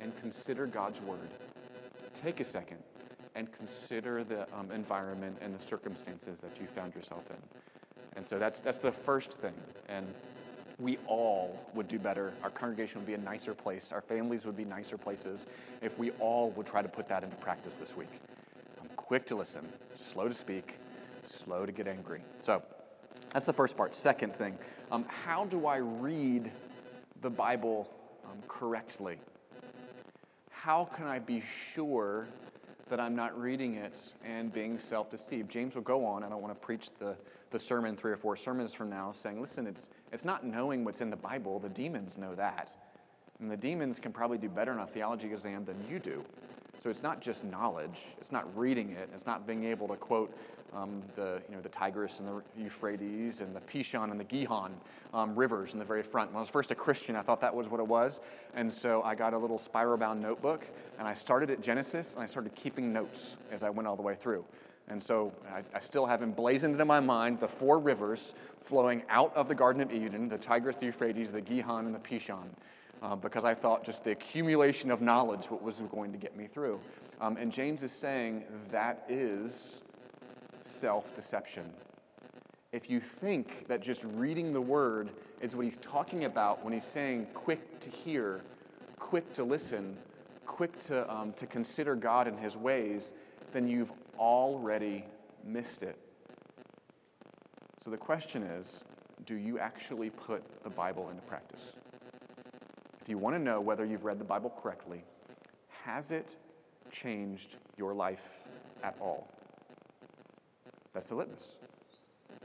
and 0.02 0.12
consider 0.20 0.66
God's 0.68 1.02
word. 1.02 1.30
Take 2.14 2.40
a 2.40 2.44
second 2.44 2.80
and 3.36 3.52
consider 3.54 4.24
the 4.24 4.42
um, 4.54 4.70
environment 4.72 5.38
and 5.42 5.58
the 5.58 5.64
circumstances 5.64 6.40
that 6.42 6.60
you 6.60 6.68
found 6.68 6.94
yourself 6.94 7.24
in. 7.30 7.38
And 8.16 8.28
so 8.28 8.38
that's, 8.38 8.60
that's 8.60 8.78
the 8.78 8.92
first 8.92 9.34
thing. 9.34 9.54
And 9.88 10.08
we 10.80 10.98
all 11.08 11.60
would 11.74 11.88
do 11.88 12.00
better. 12.00 12.34
Our 12.44 12.50
congregation 12.50 13.00
would 13.00 13.08
be 13.08 13.13
a 13.13 13.18
nicer 13.20 13.53
place. 13.53 13.92
Our 13.92 14.01
families 14.01 14.46
would 14.46 14.58
be 14.58 14.65
nicer 14.65 14.98
places 14.98 15.48
if 15.82 15.98
we 15.98 16.12
all 16.20 16.51
would 16.51 16.65
try 16.65 16.82
to 16.82 16.89
put 16.89 17.08
that 17.10 17.24
into 17.24 17.36
practice 17.38 17.75
this 17.75 17.96
week. 17.96 18.10
I'm 18.82 18.89
quick 18.96 19.25
to 19.27 19.36
listen, 19.36 19.68
slow 20.12 20.27
to 20.27 20.34
speak, 20.34 20.75
slow 21.24 21.65
to 21.65 21.72
get 21.72 21.88
angry. 21.88 22.22
So 22.39 22.63
that's 23.34 23.46
the 23.46 23.53
first 23.53 23.77
part. 23.77 23.96
Second 23.96 24.36
thing, 24.36 24.58
um, 24.92 25.06
how 25.08 25.46
do 25.46 25.68
I 25.68 25.77
read 25.77 26.51
the 27.22 27.30
Bible 27.30 27.89
um, 28.25 28.38
correctly? 28.48 29.18
How 30.50 30.86
can 30.96 31.06
I 31.08 31.20
be 31.20 31.44
sure 31.74 32.27
that 32.90 33.00
I'm 33.00 33.16
not 33.16 33.40
reading 33.40 33.75
it 33.75 34.00
and 34.24 34.52
being 34.52 34.78
self 34.78 35.10
deceived? 35.10 35.50
James 35.50 35.75
will 35.75 35.82
go 35.84 36.06
on. 36.06 36.24
I 36.24 36.30
don't 36.30 36.42
want 36.42 36.54
to 36.54 36.66
preach 36.66 36.90
the 37.00 37.16
the 37.54 37.60
sermon 37.60 37.96
three 37.96 38.12
or 38.12 38.18
four 38.18 38.36
sermons 38.36 38.74
from 38.74 38.90
now 38.90 39.12
saying, 39.13 39.40
listen, 39.40 39.68
it's, 39.68 39.90
it's 40.12 40.25
not 40.25 40.44
knowing 40.44 40.84
what's 40.84 41.02
in 41.02 41.12
the 41.12 41.16
Bible. 41.16 41.60
The 41.60 41.70
demons 41.70 42.18
know 42.18 42.34
that. 42.36 42.72
And 43.40 43.50
the 43.50 43.56
demons 43.56 44.00
can 44.00 44.12
probably 44.12 44.40
do 44.40 44.50
better 44.50 44.72
on 44.72 44.80
a 44.80 44.88
theology 44.88 45.32
exam 45.32 45.63
than 45.63 45.78
you 45.90 46.00
do. 46.00 46.25
So 46.82 46.90
it's 46.90 47.04
not 47.04 47.22
just 47.22 47.44
knowledge. 47.44 48.02
It's 48.18 48.32
not 48.32 48.46
reading 48.58 48.90
it. 48.90 49.08
It's 49.13 49.28
not 49.28 49.46
being 49.46 49.66
able 49.66 49.88
to 49.90 49.96
quote 49.96 50.36
um, 50.75 51.01
the, 51.15 51.42
you 51.50 51.56
know, 51.56 51.62
the 51.62 51.70
Tigris 51.70 52.20
and 52.20 52.27
the 52.27 52.42
Euphrates 52.62 53.42
and 53.42 53.56
the 53.56 53.62
Pishon 53.62 54.12
and 54.12 54.20
the 54.20 54.24
Gihon 54.24 54.74
um, 55.13 55.36
rivers 55.36 55.74
in 55.74 55.80
the 55.80 55.86
very 55.86 56.03
front. 56.03 56.32
When 56.32 56.38
I 56.38 56.42
was 56.42 56.50
first 56.50 56.72
a 56.72 56.75
Christian, 56.75 57.15
I 57.15 57.22
thought 57.22 57.42
that 57.42 57.53
was 57.53 57.70
what 57.70 57.80
it 57.80 57.88
was. 57.88 58.20
And 58.56 58.72
so 58.72 59.01
I 59.03 59.15
got 59.15 59.34
a 59.34 59.38
little 59.38 59.60
spiral 59.60 59.98
bound 59.98 60.22
notebook 60.22 60.65
and 60.98 61.08
I 61.08 61.13
started 61.13 61.50
at 61.50 61.62
Genesis 61.62 62.13
and 62.13 62.24
I 62.24 62.25
started 62.25 62.56
keeping 62.56 62.92
notes 62.92 63.38
as 63.51 63.63
I 63.63 63.70
went 63.70 63.88
all 63.88 63.96
the 63.96 64.01
way 64.01 64.15
through. 64.15 64.46
And 64.89 65.01
so 65.01 65.32
I, 65.50 65.63
I, 65.74 65.80
still 65.80 66.06
have 66.06 66.22
emblazoned 66.22 66.80
in 66.80 66.88
my 66.88 67.00
mind 67.00 67.39
the 67.39 67.48
four 67.48 67.80
rivers 67.80 68.34
flowing 68.62 69.03
out 69.10 69.34
of 69.34 69.48
the 69.48 69.56
Garden 69.56 69.82
of 69.82 69.94
Eden 69.94 70.27
the 70.27 70.38
Tigris, 70.38 70.75
the 70.75 70.88
Euphrates, 70.88 71.32
the 71.32 71.39
Gihon, 71.39 71.86
and 71.86 71.96
the 71.96 72.00
Pishon. 72.00 72.48
Uh, 73.01 73.15
because 73.15 73.44
I 73.44 73.53
thought 73.53 73.86
just 73.86 74.03
the 74.03 74.12
accumulation 74.12 74.92
of 74.92 75.01
knowledge 75.01 75.46
what 75.46 75.62
was 75.62 75.82
going 75.92 76.12
to 76.12 76.18
get 76.18 76.38
me 76.38 76.48
through. 76.48 76.80
Um, 77.20 77.38
and 77.38 77.51
James 77.51 77.84
is 77.84 77.92
saying 77.92 78.44
that 78.72 79.06
is 79.10 79.84
self 80.63 81.13
deception. 81.15 81.71
If 82.71 82.89
you 82.89 82.99
think 82.99 83.67
that 83.67 83.82
just 83.82 84.04
reading 84.04 84.52
the 84.52 84.62
word 84.62 85.12
is 85.41 85.56
what 85.56 85.63
he's 85.63 85.78
talking 85.78 86.26
about 86.26 86.63
when 86.63 86.73
he's 86.73 86.86
saying 86.86 87.28
quick 87.34 87.80
to 87.82 87.89
hear, 87.89 88.41
quick 88.97 89.32
to 89.34 89.43
listen, 89.43 89.95
quick 90.45 90.80
to, 90.86 91.12
um, 91.13 91.34
to 91.34 91.45
consider 91.45 91.95
God 91.95 92.28
and 92.28 92.39
his 92.39 92.58
ways, 92.58 93.13
then 93.52 93.67
you've 93.67 93.91
already 94.17 95.06
missed 95.43 95.84
it. 95.84 95.97
So 97.78 97.91
the 97.91 97.97
question 97.97 98.43
is 98.43 98.84
do 99.26 99.36
you 99.36 99.60
actually 99.60 100.10
put 100.10 100.43
the 100.63 100.69
Bible 100.69 101.10
into 101.10 101.21
practice? 101.23 101.73
If 103.02 103.10
you 103.10 103.17
want 103.17 103.36
to 103.36 103.39
know 103.39 103.62
whether 103.62 103.86
you've 103.86 104.06
read 104.06 104.19
the 104.19 104.26
Bible 104.26 104.54
correctly, 104.62 105.04
has 105.84 106.12
it 106.12 106.36
changed 106.91 107.58
your 107.78 107.93
life 107.93 108.23
at 108.84 108.95
all? 108.99 109.28
That's 110.93 111.08
the 111.08 111.15
litmus. 111.15 111.49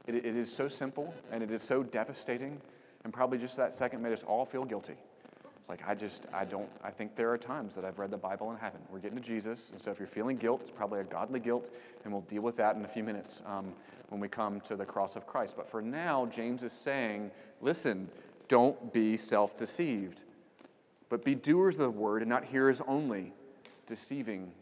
It, 0.06 0.14
it 0.14 0.24
is 0.24 0.54
so 0.54 0.68
simple 0.68 1.14
and 1.30 1.42
it 1.42 1.50
is 1.50 1.62
so 1.62 1.82
devastating, 1.82 2.60
and 3.04 3.12
probably 3.12 3.38
just 3.38 3.56
that 3.56 3.72
second 3.72 4.02
made 4.02 4.12
us 4.12 4.22
all 4.22 4.44
feel 4.44 4.64
guilty. 4.64 4.96
It's 5.60 5.68
like, 5.68 5.86
I 5.86 5.94
just, 5.94 6.24
I 6.32 6.46
don't, 6.46 6.70
I 6.82 6.90
think 6.90 7.14
there 7.14 7.30
are 7.30 7.36
times 7.36 7.74
that 7.74 7.84
I've 7.84 7.98
read 7.98 8.10
the 8.10 8.16
Bible 8.16 8.50
and 8.50 8.58
haven't. 8.58 8.90
We're 8.90 9.00
getting 9.00 9.18
to 9.18 9.22
Jesus, 9.22 9.68
and 9.70 9.80
so 9.80 9.90
if 9.90 9.98
you're 9.98 10.08
feeling 10.08 10.38
guilt, 10.38 10.62
it's 10.62 10.70
probably 10.70 11.00
a 11.00 11.04
godly 11.04 11.40
guilt, 11.40 11.68
and 12.04 12.12
we'll 12.12 12.22
deal 12.22 12.40
with 12.40 12.56
that 12.56 12.76
in 12.76 12.84
a 12.84 12.88
few 12.88 13.04
minutes 13.04 13.42
um, 13.44 13.74
when 14.08 14.20
we 14.20 14.28
come 14.28 14.60
to 14.62 14.76
the 14.76 14.86
cross 14.86 15.14
of 15.14 15.26
Christ. 15.26 15.54
But 15.56 15.68
for 15.68 15.82
now, 15.82 16.24
James 16.26 16.62
is 16.62 16.72
saying, 16.72 17.30
listen, 17.60 18.08
don't 18.48 18.94
be 18.94 19.18
self 19.18 19.58
deceived, 19.58 20.24
but 21.10 21.22
be 21.22 21.34
doers 21.34 21.74
of 21.74 21.82
the 21.82 21.90
word 21.90 22.22
and 22.22 22.30
not 22.30 22.46
hearers 22.46 22.80
only, 22.86 23.34
deceiving 23.86 24.52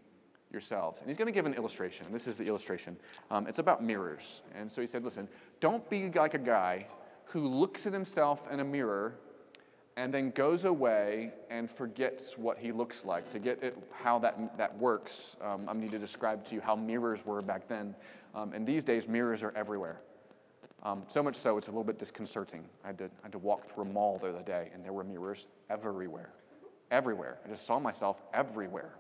yourselves. 0.57 1.01
And 1.01 1.09
he's 1.09 1.19
going 1.19 1.27
to 1.27 1.33
give 1.33 1.47
an 1.47 1.55
illustration. 1.55 2.07
This 2.11 2.27
is 2.27 2.39
the 2.39 2.47
illustration. 2.47 2.97
Um, 3.31 3.47
it's 3.47 3.59
about 3.59 3.85
mirrors. 3.85 4.41
And 4.55 4.73
so 4.73 4.81
he 4.81 4.87
said, 4.87 5.05
listen, 5.05 5.29
don't 5.61 5.89
be 5.91 6.11
like 6.11 6.35
a 6.35 6.39
guy 6.39 6.87
who 7.27 7.47
looks 7.47 7.87
at 7.87 7.93
himself 7.93 8.43
in 8.51 8.61
a 8.61 8.65
mirror 8.65 9.15
and 9.99 10.13
then 10.13 10.31
goes 10.31 10.65
away 10.65 11.33
and 11.51 11.71
forgets 11.71 12.39
what 12.39 12.59
he 12.59 12.73
looks 12.73 13.05
like. 13.05 13.31
To 13.33 13.39
get 13.39 13.63
it, 13.63 13.77
how 13.93 14.19
that, 14.21 14.57
that 14.57 14.77
works, 14.79 15.37
um, 15.43 15.69
I 15.69 15.75
need 15.75 15.91
to 15.91 15.99
describe 15.99 16.45
to 16.47 16.55
you 16.55 16.61
how 16.61 16.77
mirrors 16.77 17.25
were 17.25 17.43
back 17.43 17.69
then. 17.69 17.95
Um, 18.35 18.53
and 18.53 18.67
these 18.67 18.85
days, 18.85 19.09
mirrors 19.09 19.43
are 19.43 19.53
everywhere. 19.57 20.01
Um, 20.83 21.03
so 21.07 21.23
much 21.23 21.37
so, 21.37 21.57
it's 21.59 21.69
a 21.69 21.71
little 21.71 21.85
bit 21.85 21.99
disconcerting. 21.99 22.65
I 22.85 22.89
had, 22.89 22.99
to, 22.99 23.05
I 23.05 23.25
had 23.25 23.33
to 23.33 23.39
walk 23.39 23.69
through 23.69 23.85
a 23.85 23.89
mall 23.89 24.19
the 24.23 24.29
other 24.29 24.43
day, 24.43 24.71
and 24.73 24.85
there 24.85 24.93
were 24.93 25.05
mirrors 25.05 25.47
everywhere. 25.71 26.31
Everywhere. 26.91 27.39
I 27.45 27.49
just 27.49 27.67
saw 27.67 27.81
myself 27.81 28.23
everywhere. 28.33 28.93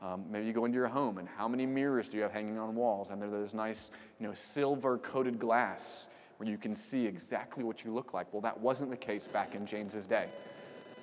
Um, 0.00 0.24
maybe 0.30 0.46
you 0.46 0.52
go 0.52 0.64
into 0.64 0.76
your 0.76 0.88
home, 0.88 1.18
and 1.18 1.28
how 1.28 1.48
many 1.48 1.66
mirrors 1.66 2.08
do 2.08 2.16
you 2.16 2.22
have 2.22 2.32
hanging 2.32 2.58
on 2.58 2.74
walls? 2.74 3.10
And 3.10 3.20
there's 3.20 3.32
this 3.32 3.54
nice, 3.54 3.90
you 4.20 4.26
know, 4.26 4.34
silver 4.34 4.98
coated 4.98 5.38
glass 5.38 6.08
where 6.36 6.48
you 6.48 6.56
can 6.56 6.74
see 6.74 7.04
exactly 7.04 7.64
what 7.64 7.84
you 7.84 7.92
look 7.92 8.14
like. 8.14 8.32
Well, 8.32 8.42
that 8.42 8.60
wasn't 8.60 8.90
the 8.90 8.96
case 8.96 9.24
back 9.24 9.56
in 9.56 9.66
James's 9.66 10.06
day. 10.06 10.26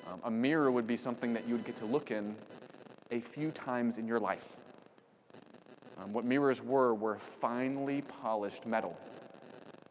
Um, 0.10 0.22
a 0.24 0.32
mirror 0.32 0.72
would 0.72 0.88
be 0.88 0.96
something 0.96 1.34
that 1.34 1.46
you 1.48 1.56
would 1.56 1.66
get 1.66 1.78
to 1.80 1.86
look 1.86 2.10
in 2.10 2.36
a 3.12 3.20
few 3.20 3.52
times 3.52 3.98
in 3.98 4.08
your 4.08 4.20
life. 4.20 4.48
Um, 5.98 6.14
what 6.14 6.24
mirrors 6.24 6.62
were 6.62 6.94
were 6.94 7.18
finely 7.42 8.02
polished 8.02 8.66
metal 8.66 8.98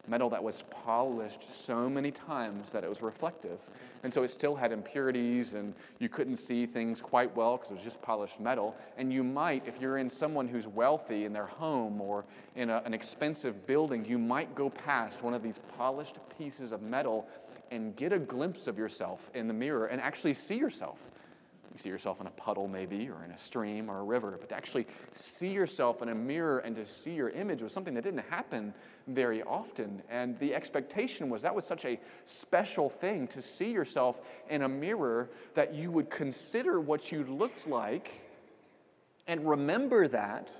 metal 0.07 0.29
that 0.29 0.43
was 0.43 0.63
polished 0.69 1.41
so 1.51 1.89
many 1.89 2.11
times 2.11 2.71
that 2.71 2.83
it 2.83 2.89
was 2.89 3.01
reflective. 3.01 3.59
And 4.05 4.13
so 4.13 4.21
it 4.21 4.29
still 4.29 4.55
had 4.55 4.71
impurities, 4.71 5.55
and 5.55 5.73
you 5.97 6.09
couldn't 6.09 6.37
see 6.37 6.67
things 6.67 7.01
quite 7.01 7.35
well 7.35 7.57
because 7.57 7.71
it 7.71 7.73
was 7.73 7.83
just 7.83 7.99
polished 8.03 8.39
metal. 8.39 8.75
And 8.99 9.11
you 9.11 9.23
might, 9.23 9.67
if 9.67 9.81
you're 9.81 9.97
in 9.97 10.11
someone 10.11 10.47
who's 10.47 10.67
wealthy 10.67 11.25
in 11.25 11.33
their 11.33 11.47
home 11.47 11.99
or 11.99 12.23
in 12.55 12.69
a, 12.69 12.83
an 12.85 12.93
expensive 12.93 13.65
building, 13.65 14.05
you 14.05 14.19
might 14.19 14.53
go 14.53 14.69
past 14.69 15.23
one 15.23 15.33
of 15.33 15.41
these 15.41 15.59
polished 15.75 16.17
pieces 16.37 16.71
of 16.71 16.83
metal 16.83 17.27
and 17.71 17.95
get 17.95 18.13
a 18.13 18.19
glimpse 18.19 18.67
of 18.67 18.77
yourself 18.77 19.31
in 19.33 19.47
the 19.47 19.55
mirror 19.55 19.87
and 19.87 19.99
actually 19.99 20.35
see 20.35 20.55
yourself. 20.55 20.99
You 21.75 21.79
see 21.79 21.89
yourself 21.89 22.21
in 22.21 22.27
a 22.27 22.31
puddle, 22.31 22.69
maybe, 22.69 23.09
or 23.09 23.25
in 23.25 23.31
a 23.31 23.37
stream 23.37 23.89
or 23.89 23.99
a 23.99 24.03
river, 24.03 24.37
but 24.39 24.47
to 24.47 24.55
actually 24.55 24.87
see 25.11 25.49
yourself 25.49 26.01
in 26.01 26.07
a 26.07 26.15
mirror 26.15 26.59
and 26.59 26.73
to 26.77 26.85
see 26.85 27.13
your 27.13 27.31
image 27.31 27.61
was 27.61 27.73
something 27.73 27.93
that 27.95 28.03
didn't 28.05 28.23
happen 28.29 28.73
very 29.07 29.43
often. 29.43 30.01
And 30.09 30.39
the 30.39 30.55
expectation 30.55 31.29
was 31.29 31.41
that 31.41 31.53
was 31.53 31.65
such 31.65 31.83
a 31.83 31.99
special 32.23 32.89
thing 32.89 33.27
to 33.27 33.41
see 33.41 33.71
yourself 33.71 34.21
in 34.49 34.61
a 34.61 34.69
mirror 34.69 35.29
that 35.55 35.75
you 35.75 35.91
would 35.91 36.09
consider 36.09 36.79
what 36.79 37.11
you 37.11 37.25
looked 37.25 37.67
like 37.67 38.21
and 39.27 39.45
remember 39.45 40.07
that. 40.07 40.53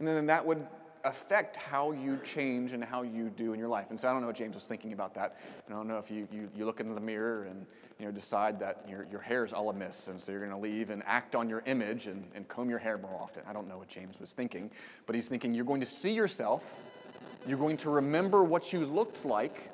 And 0.00 0.08
then 0.08 0.26
that 0.26 0.44
would 0.44 0.66
affect 1.04 1.56
how 1.56 1.92
you 1.92 2.18
change 2.24 2.72
and 2.72 2.84
how 2.84 3.02
you 3.02 3.30
do 3.30 3.52
in 3.52 3.58
your 3.58 3.68
life. 3.68 3.86
And 3.90 3.98
so 3.98 4.08
I 4.08 4.12
don't 4.12 4.20
know 4.20 4.26
what 4.26 4.36
James 4.36 4.54
was 4.54 4.66
thinking 4.66 4.92
about 4.92 5.14
that. 5.14 5.36
I 5.68 5.72
don't 5.72 5.88
know 5.88 5.98
if 5.98 6.10
you, 6.10 6.28
you, 6.30 6.48
you 6.56 6.66
look 6.66 6.80
into 6.80 6.94
the 6.94 7.00
mirror 7.00 7.44
and 7.44 7.66
you 7.98 8.06
know, 8.06 8.12
decide 8.12 8.58
that 8.60 8.84
your, 8.88 9.06
your 9.10 9.20
hair 9.20 9.44
is 9.44 9.52
all 9.52 9.68
amiss, 9.68 10.08
and 10.08 10.18
so 10.18 10.32
you're 10.32 10.40
going 10.40 10.50
to 10.50 10.56
leave 10.56 10.88
and 10.88 11.02
act 11.04 11.34
on 11.34 11.50
your 11.50 11.62
image 11.66 12.06
and, 12.06 12.24
and 12.34 12.48
comb 12.48 12.70
your 12.70 12.78
hair 12.78 12.96
more 12.96 13.14
often. 13.20 13.42
I 13.46 13.52
don't 13.52 13.68
know 13.68 13.76
what 13.76 13.88
James 13.88 14.18
was 14.18 14.32
thinking, 14.32 14.70
but 15.06 15.14
he's 15.14 15.28
thinking 15.28 15.52
you're 15.52 15.66
going 15.66 15.80
to 15.80 15.86
see 15.86 16.12
yourself, 16.12 16.64
you're 17.46 17.58
going 17.58 17.76
to 17.78 17.90
remember 17.90 18.42
what 18.42 18.72
you 18.72 18.86
looked 18.86 19.26
like, 19.26 19.70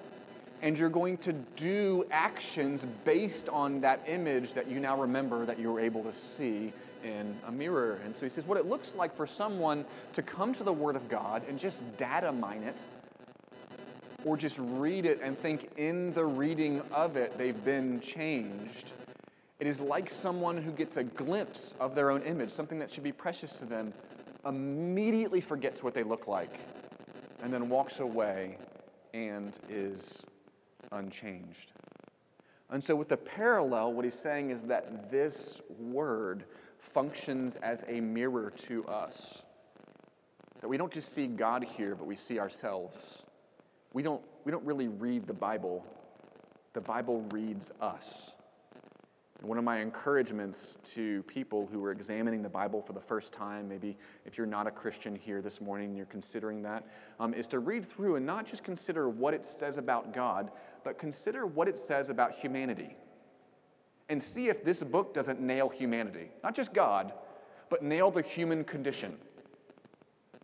and 0.61 0.77
you're 0.77 0.89
going 0.89 1.19
to 1.19 1.33
do 1.55 2.05
actions 2.11 2.85
based 3.05 3.49
on 3.49 3.81
that 3.83 4.01
image 4.09 4.55
that 4.55 4.67
you 4.67 4.81
now 4.81 5.01
remember 5.01 5.47
that 5.47 5.59
you 5.59 5.71
were 5.71 5.81
able 5.81 6.03
to 6.03 6.12
see 6.12 6.73
in 7.07 7.35
a 7.47 7.53
mirror. 7.53 8.01
And 8.05 8.14
so 8.14 8.27
he 8.27 8.29
says, 8.29 8.45
what 8.45 8.59
it 8.59 8.66
looks 8.66 8.95
like 8.95 9.16
for 9.16 9.27
someone 9.27 9.85
to 10.14 10.23
come 10.23 10.53
to 10.55 10.64
the 10.64 10.73
Word 10.73 10.97
of 10.97 11.09
God 11.09 11.42
and 11.49 11.59
just 11.59 11.81
data 11.97 12.33
mine 12.33 12.62
it, 12.62 12.77
or 14.25 14.37
just 14.37 14.59
read 14.59 15.07
it 15.07 15.21
and 15.23 15.38
think 15.38 15.71
in 15.77 16.12
the 16.12 16.25
reading 16.25 16.83
of 16.92 17.16
it 17.16 17.38
they've 17.38 17.64
been 17.64 18.01
changed. 18.01 18.92
It 19.61 19.66
is 19.66 19.81
like 19.81 20.11
someone 20.11 20.57
who 20.57 20.73
gets 20.73 20.97
a 20.97 21.05
glimpse 21.05 21.75
of 21.81 21.95
their 21.95 22.11
own 22.11 22.23
image, 22.23 22.51
something 22.51 22.79
that 22.81 22.92
should 22.92 23.05
be 23.05 23.12
precious 23.12 23.53
to 23.59 23.64
them, 23.64 23.92
immediately 24.45 25.40
forgets 25.40 25.83
what 25.83 25.95
they 25.95 26.03
look 26.03 26.27
like, 26.27 26.59
and 27.42 27.53
then 27.53 27.69
walks 27.69 28.01
away 28.01 28.59
and 29.14 29.59
is 29.71 30.23
unchanged. 30.92 31.73
And 32.69 32.83
so, 32.83 32.97
with 32.97 33.09
the 33.09 33.16
parallel, 33.16 33.92
what 33.92 34.05
he's 34.05 34.19
saying 34.19 34.51
is 34.51 34.64
that 34.64 35.11
this 35.11 35.62
word 35.79 36.45
functions 36.96 37.56
as 37.56 37.85
a 37.88 38.00
mirror 38.00 38.50
to 38.56 38.82
us. 38.87 39.42
That 40.62 40.68
we 40.68 40.78
don't 40.78 40.90
just 40.90 41.12
see 41.12 41.26
God 41.26 41.62
here, 41.62 41.94
but 41.94 42.06
we 42.06 42.16
see 42.16 42.38
ourselves. 42.38 43.26
We 43.92 44.02
don't, 44.02 44.22
we 44.46 44.50
don't 44.50 44.64
really 44.64 44.88
read 44.88 45.26
the 45.26 45.35
Bible, 45.35 45.85
the 46.72 46.80
Bible 46.80 47.20
reads 47.30 47.70
us. 47.82 48.35
And 49.40 49.46
one 49.46 49.59
of 49.59 49.64
my 49.64 49.80
encouragements 49.80 50.78
to 50.94 51.22
people 51.24 51.68
who 51.70 51.85
are 51.85 51.92
examining 51.92 52.40
the 52.40 52.48
Bible 52.48 52.80
for 52.80 52.94
the 52.94 53.00
first 53.00 53.30
time, 53.30 53.68
maybe 53.68 53.98
if 54.24 54.38
you're 54.38 54.46
not 54.46 54.66
a 54.66 54.70
Christian 54.70 55.14
here 55.14 55.42
this 55.42 55.61
morning 55.61 55.88
and 55.88 55.98
you're 55.98 56.06
considering 56.06 56.62
that, 56.62 56.87
um, 57.20 57.35
is 57.35 57.46
to 57.48 57.59
read 57.59 57.87
through 57.87 58.16
and 58.16 58.24
not 58.24 58.46
just 58.46 58.64
consider 58.64 59.11
what 59.11 59.35
it 59.35 59.44
says 59.44 59.76
about 59.76 60.14
God, 60.14 60.50
but 60.82 60.98
consider 60.98 61.44
what 61.44 61.68
it 61.68 61.78
says 61.78 62.09
about 62.09 62.32
humanity 62.32 62.96
and 64.09 64.23
see 64.23 64.49
if 64.49 64.64
this 64.64 64.83
book 64.83 65.12
doesn't 65.14 65.40
nail 65.40 65.69
humanity. 65.69 66.31
Not 66.45 66.55
just 66.55 66.73
God, 66.73 67.12
but 67.69 67.83
nail 67.83 68.11
the 68.11 68.23
human 68.23 68.64
condition. 68.64 69.16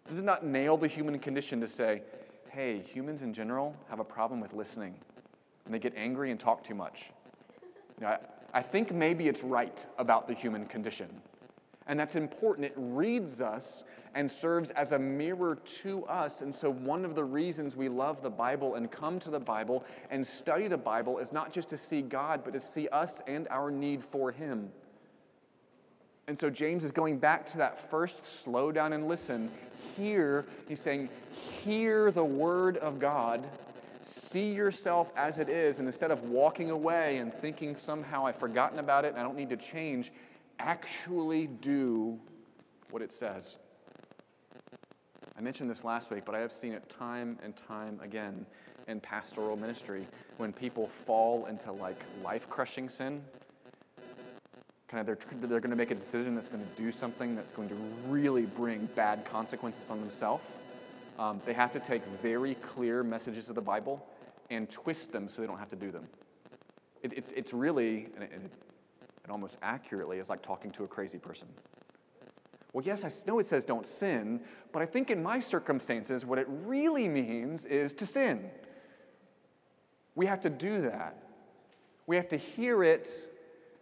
Does 0.08 0.18
it 0.18 0.24
not 0.24 0.44
nail 0.44 0.76
the 0.76 0.88
human 0.88 1.18
condition 1.18 1.60
to 1.60 1.68
say, 1.68 2.02
hey, 2.50 2.80
humans 2.80 3.22
in 3.22 3.32
general 3.32 3.76
have 3.88 4.00
a 4.00 4.04
problem 4.04 4.40
with 4.40 4.52
listening, 4.52 4.94
and 5.64 5.72
they 5.72 5.78
get 5.78 5.94
angry 5.96 6.30
and 6.30 6.40
talk 6.40 6.64
too 6.64 6.74
much? 6.74 7.10
You 7.98 8.06
know, 8.06 8.08
I, 8.08 8.18
I 8.58 8.62
think 8.62 8.92
maybe 8.92 9.28
it's 9.28 9.42
right 9.42 9.86
about 9.98 10.26
the 10.26 10.34
human 10.34 10.66
condition. 10.66 11.08
And 11.86 11.98
that's 11.98 12.14
important. 12.14 12.66
It 12.66 12.74
reads 12.76 13.40
us 13.40 13.84
and 14.14 14.30
serves 14.30 14.70
as 14.70 14.92
a 14.92 14.98
mirror 14.98 15.56
to 15.82 16.04
us. 16.06 16.40
And 16.40 16.54
so, 16.54 16.70
one 16.70 17.04
of 17.04 17.14
the 17.14 17.24
reasons 17.24 17.76
we 17.76 17.88
love 17.88 18.22
the 18.22 18.30
Bible 18.30 18.74
and 18.74 18.90
come 18.90 19.18
to 19.20 19.30
the 19.30 19.40
Bible 19.40 19.84
and 20.10 20.26
study 20.26 20.68
the 20.68 20.78
Bible 20.78 21.18
is 21.18 21.32
not 21.32 21.52
just 21.52 21.68
to 21.70 21.76
see 21.76 22.02
God, 22.02 22.42
but 22.44 22.52
to 22.52 22.60
see 22.60 22.88
us 22.88 23.20
and 23.26 23.48
our 23.48 23.70
need 23.70 24.04
for 24.04 24.30
Him. 24.30 24.70
And 26.28 26.38
so, 26.38 26.50
James 26.50 26.84
is 26.84 26.92
going 26.92 27.18
back 27.18 27.46
to 27.48 27.58
that 27.58 27.90
first 27.90 28.24
slow 28.24 28.70
down 28.70 28.92
and 28.92 29.08
listen. 29.08 29.50
Here, 29.96 30.46
he's 30.68 30.80
saying, 30.80 31.08
Hear 31.64 32.10
the 32.10 32.24
word 32.24 32.76
of 32.78 32.98
God. 32.98 33.46
See 34.02 34.52
yourself 34.52 35.12
as 35.16 35.38
it 35.38 35.48
is. 35.48 35.78
And 35.78 35.86
instead 35.86 36.10
of 36.10 36.24
walking 36.24 36.70
away 36.70 37.18
and 37.18 37.32
thinking 37.32 37.76
somehow 37.76 38.26
I've 38.26 38.36
forgotten 38.36 38.78
about 38.78 39.04
it 39.04 39.08
and 39.08 39.18
I 39.18 39.22
don't 39.22 39.36
need 39.36 39.50
to 39.50 39.56
change, 39.56 40.12
actually 40.62 41.46
do 41.46 42.18
what 42.90 43.02
it 43.02 43.12
says. 43.12 43.56
I 45.36 45.40
mentioned 45.40 45.68
this 45.68 45.82
last 45.82 46.10
week, 46.10 46.24
but 46.24 46.34
I 46.34 46.40
have 46.40 46.52
seen 46.52 46.72
it 46.72 46.88
time 46.88 47.38
and 47.42 47.54
time 47.56 47.98
again 48.02 48.46
in 48.86 49.00
pastoral 49.00 49.56
ministry 49.56 50.06
when 50.36 50.52
people 50.52 50.88
fall 51.06 51.46
into 51.46 51.72
like 51.72 51.98
life 52.22 52.48
crushing 52.48 52.88
sin. 52.88 53.22
Kind 54.88 55.00
of 55.00 55.06
they're, 55.06 55.48
they're 55.48 55.60
going 55.60 55.70
to 55.70 55.76
make 55.76 55.90
a 55.90 55.96
decision 55.96 56.34
that's 56.34 56.48
going 56.48 56.64
to 56.64 56.82
do 56.82 56.92
something 56.92 57.34
that's 57.34 57.50
going 57.52 57.68
to 57.68 57.74
really 58.08 58.46
bring 58.46 58.86
bad 58.94 59.24
consequences 59.24 59.88
on 59.90 60.00
themselves. 60.00 60.44
Um, 61.18 61.40
they 61.44 61.54
have 61.54 61.72
to 61.72 61.80
take 61.80 62.04
very 62.22 62.54
clear 62.56 63.02
messages 63.02 63.48
of 63.48 63.54
the 63.54 63.62
Bible 63.62 64.06
and 64.50 64.70
twist 64.70 65.12
them 65.12 65.28
so 65.28 65.40
they 65.40 65.48
don't 65.48 65.58
have 65.58 65.70
to 65.70 65.76
do 65.76 65.90
them. 65.90 66.06
It, 67.02 67.12
it, 67.14 67.32
it's 67.34 67.52
really, 67.52 68.08
it, 68.20 68.50
it 69.24 69.30
almost 69.30 69.58
accurately 69.62 70.18
is 70.18 70.28
like 70.28 70.42
talking 70.42 70.70
to 70.72 70.84
a 70.84 70.88
crazy 70.88 71.18
person. 71.18 71.48
Well, 72.72 72.84
yes, 72.84 73.04
I 73.04 73.10
know 73.26 73.38
it 73.38 73.46
says 73.46 73.64
don't 73.64 73.86
sin, 73.86 74.40
but 74.72 74.82
I 74.82 74.86
think 74.86 75.10
in 75.10 75.22
my 75.22 75.40
circumstances, 75.40 76.24
what 76.24 76.38
it 76.38 76.46
really 76.48 77.06
means 77.08 77.66
is 77.66 77.92
to 77.94 78.06
sin. 78.06 78.50
We 80.14 80.26
have 80.26 80.40
to 80.40 80.50
do 80.50 80.82
that. 80.82 81.22
We 82.06 82.16
have 82.16 82.28
to 82.28 82.36
hear 82.36 82.82
it 82.82 83.10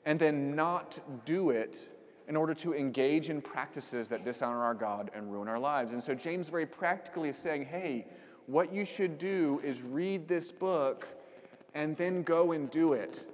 and 0.05 0.19
then 0.19 0.55
not 0.55 0.99
do 1.25 1.51
it 1.51 1.89
in 2.29 2.37
order 2.37 2.55
to 2.55 2.75
engage 2.75 3.29
in 3.29 3.41
practices 3.41 4.09
that 4.09 4.25
dishonor 4.25 4.63
our 4.63 4.75
God 4.75 5.11
and 5.15 5.33
ruin 5.33 5.49
our 5.49 5.59
lives. 5.59 5.93
And 5.93 6.03
so 6.03 6.15
James 6.15 6.49
very 6.49 6.67
practically 6.67 7.29
is 7.29 7.37
saying, 7.37 7.65
hey, 7.65 8.07
what 8.47 8.73
you 8.73 8.85
should 8.85 9.19
do 9.19 9.61
is 9.65 9.83
read 9.83 10.29
this 10.29 10.53
book 10.53 11.09
and 11.75 11.97
then 11.97 12.23
go 12.23 12.53
and 12.53 12.71
do 12.71 12.93
it. 12.93 13.25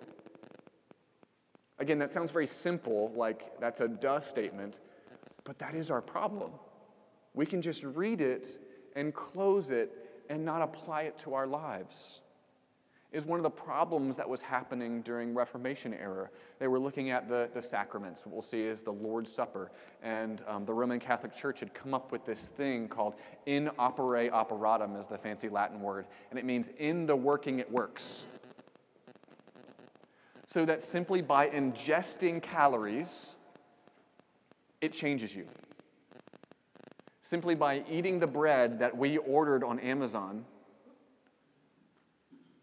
Again, 1.79 1.99
that 1.99 2.11
sounds 2.11 2.31
very 2.31 2.47
simple, 2.47 3.13
like 3.15 3.61
that's 3.61 3.81
a 3.81 3.89
duh 3.89 4.21
statement, 4.21 4.81
but 5.45 5.59
that 5.59 5.75
is 5.75 5.91
our 5.91 6.01
problem. 6.01 6.53
We 7.35 7.45
can 7.45 7.61
just 7.61 7.85
read 7.85 8.21
it 8.21 8.49
and 8.95 9.15
close 9.15 9.71
it 9.71 9.93
and 10.31 10.45
not 10.45 10.63
apply 10.63 11.03
it 11.03 11.19
to 11.19 11.35
our 11.35 11.47
lives. 11.47 12.21
Is 13.13 13.25
one 13.25 13.39
of 13.39 13.45
the 13.45 13.51
problems 13.51 14.17
that 14.17 14.29
was 14.29 14.41
happening 14.41 15.01
during 15.01 15.33
Reformation 15.33 15.95
era. 15.95 16.29
They 16.59 16.67
were 16.67 16.79
looking 16.79 17.11
at 17.11 17.29
the, 17.29 17.49
the 17.55 17.63
sacraments. 17.63 18.27
What 18.27 18.33
we'll 18.33 18.43
see 18.43 18.63
is 18.63 18.83
the 18.83 18.93
Lord's 18.93 19.33
Supper. 19.33 19.71
And 20.03 20.43
um, 20.47 20.65
the 20.65 20.75
Roman 20.75 20.99
Catholic 20.99 21.35
Church 21.35 21.61
had 21.61 21.73
come 21.73 21.95
up 21.95 22.11
with 22.11 22.27
this 22.27 22.49
thing 22.49 22.89
called 22.89 23.15
in 23.47 23.71
opere 23.79 24.29
operatum, 24.31 25.01
is 25.01 25.07
the 25.07 25.17
fancy 25.17 25.49
Latin 25.49 25.81
word. 25.81 26.07
And 26.31 26.39
it 26.39 26.45
means 26.45 26.69
in 26.79 27.07
the 27.07 27.17
working 27.17 27.59
it 27.59 27.71
works 27.71 28.25
so 30.57 30.65
that 30.65 30.81
simply 30.81 31.21
by 31.21 31.51
ingesting 31.51 32.43
calories, 32.43 33.35
it 34.81 34.91
changes 34.91 35.37
you. 35.37 35.47
Simply 37.21 37.55
by 37.55 37.85
eating 37.91 38.19
the 38.19 38.27
bread 38.27 38.79
that 38.79 38.97
we 38.97 39.19
ordered 39.19 39.63
on 39.63 39.79
Amazon, 39.81 40.47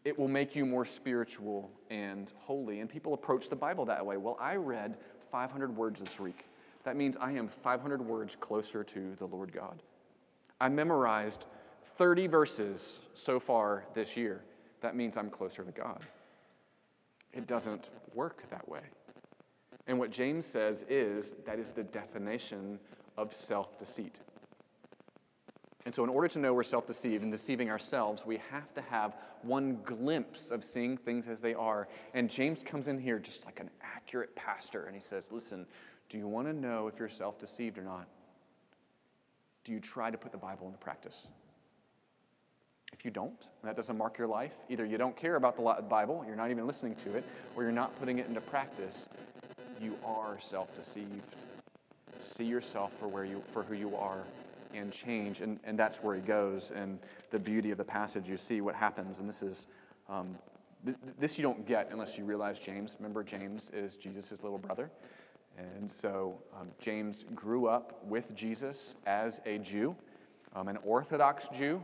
it 0.04 0.18
will 0.18 0.28
make 0.28 0.56
you 0.56 0.66
more 0.66 0.86
spiritual 0.86 1.70
and 1.92 2.34
holy. 2.40 2.80
And 2.80 2.90
people 2.90 3.14
approach 3.14 3.48
the 3.48 3.56
Bible 3.56 3.86
that 3.86 4.04
way. 4.04 4.18
Well, 4.18 4.40
I 4.42 4.56
read 4.56 4.98
500 5.32 5.78
words 5.78 6.00
this 6.00 6.20
week. 6.20 6.46
That 6.86 6.96
means 6.96 7.16
I 7.22 7.34
am 7.34 7.48
500 7.48 8.02
words 8.02 8.36
closer 8.40 8.84
to 8.86 9.14
the 9.20 9.28
Lord 9.28 9.54
God. 9.54 9.84
I 10.60 10.68
memorized 10.68 11.46
30 12.00 12.26
verses 12.26 12.98
so 13.14 13.40
far 13.40 13.84
this 13.94 14.18
year. 14.18 14.42
That 14.82 14.96
means 14.96 15.16
I'm 15.16 15.30
closer 15.30 15.64
to 15.64 15.72
God. 15.72 16.04
It 17.34 17.48
doesn't 17.48 17.90
work 18.14 18.44
that 18.50 18.68
way. 18.68 18.82
And 19.88 20.00
what 20.00 20.12
James 20.12 20.46
says 20.46 20.86
is 20.88 21.36
that 21.46 21.60
is 21.60 21.72
the 21.72 21.84
definition 21.84 22.80
of 23.18 23.34
self 23.34 23.78
deceit. 23.78 24.20
And 25.86 25.94
so, 25.94 26.04
in 26.04 26.10
order 26.10 26.30
to 26.30 26.40
know 26.40 26.54
we're 26.54 26.64
self 26.64 26.88
deceived 26.88 27.24
and 27.24 27.32
deceiving 27.32 27.70
ourselves, 27.70 28.26
we 28.26 28.40
have 28.52 28.74
to 28.76 28.82
have 28.82 29.16
one 29.42 29.80
glimpse 29.84 30.52
of 30.52 30.64
seeing 30.64 30.96
things 30.96 31.28
as 31.28 31.42
they 31.42 31.54
are. 31.54 31.90
And 32.14 32.30
James 32.30 32.64
comes 32.64 32.88
in 32.88 32.98
here 32.98 33.20
just 33.20 33.44
like 33.46 33.60
an 33.60 33.70
accurate 33.82 34.34
pastor 34.36 34.86
and 34.86 34.96
he 34.96 35.02
says, 35.02 35.30
Listen, 35.32 35.66
do 36.08 36.18
you 36.18 36.28
want 36.28 36.48
to 36.48 36.54
know 36.54 36.88
if 36.88 36.98
you're 36.98 37.10
self 37.10 37.38
deceived 37.40 37.78
or 37.78 37.84
not? 37.84 38.08
Do 39.66 39.74
you 39.74 39.80
try 39.80 40.12
to 40.12 40.18
put 40.18 40.32
the 40.32 40.38
Bible 40.38 40.68
into 40.68 40.78
practice? 40.78 41.28
If 42.94 43.04
you 43.04 43.12
don't, 43.12 43.48
and 43.62 43.70
that 43.70 43.76
doesn't 43.76 43.98
mark 43.98 44.18
your 44.18 44.28
life, 44.28 44.54
either 44.70 44.86
you 44.86 44.98
don't 44.98 45.18
care 45.18 45.36
about 45.36 45.58
the 45.58 45.82
Bible, 45.82 46.24
you're 46.26 46.38
not 46.38 46.52
even 46.52 46.66
listening 46.66 46.96
to 46.96 47.16
it, 47.16 47.26
or 47.56 47.64
you're 47.64 47.72
not 47.74 48.00
putting 48.00 48.20
it 48.20 48.28
into 48.28 48.40
practice, 48.40 49.10
you 49.82 49.98
are 50.06 50.40
self-deceived. 50.40 51.44
See 52.20 52.46
yourself 52.46 52.92
for 53.00 53.08
where 53.10 53.26
you 53.26 53.44
for 53.52 53.64
who 53.64 53.76
you 53.76 53.96
are 53.98 54.20
and 54.74 54.92
change. 54.92 55.42
And, 55.42 55.60
and 55.66 55.78
that's 55.78 56.02
where 56.02 56.16
he 56.16 56.22
goes. 56.22 56.72
And 56.72 56.98
the 57.32 57.40
beauty 57.40 57.72
of 57.72 57.78
the 57.78 57.84
passage, 57.84 58.30
you 58.30 58.38
see 58.38 58.62
what 58.62 58.76
happens. 58.76 59.20
And 59.20 59.28
this 59.28 59.44
is 59.44 59.68
um, 60.08 60.38
th- 60.86 60.98
this 61.20 61.38
you 61.38 61.44
don't 61.44 61.68
get 61.68 61.90
unless 61.92 62.18
you 62.18 62.24
realize 62.24 62.60
James. 62.60 62.96
Remember, 63.00 63.24
James 63.24 63.70
is 63.74 63.96
Jesus' 63.98 64.42
little 64.42 64.58
brother. 64.58 64.90
And 65.58 65.92
so 65.92 66.40
um, 66.60 66.70
James 66.80 67.26
grew 67.36 67.68
up 67.68 68.04
with 68.06 68.34
Jesus 68.34 68.96
as 69.06 69.42
a 69.46 69.58
Jew. 69.58 69.96
um, 70.56 70.68
an 70.68 70.78
Orthodox 70.84 71.48
Jew 71.50 71.84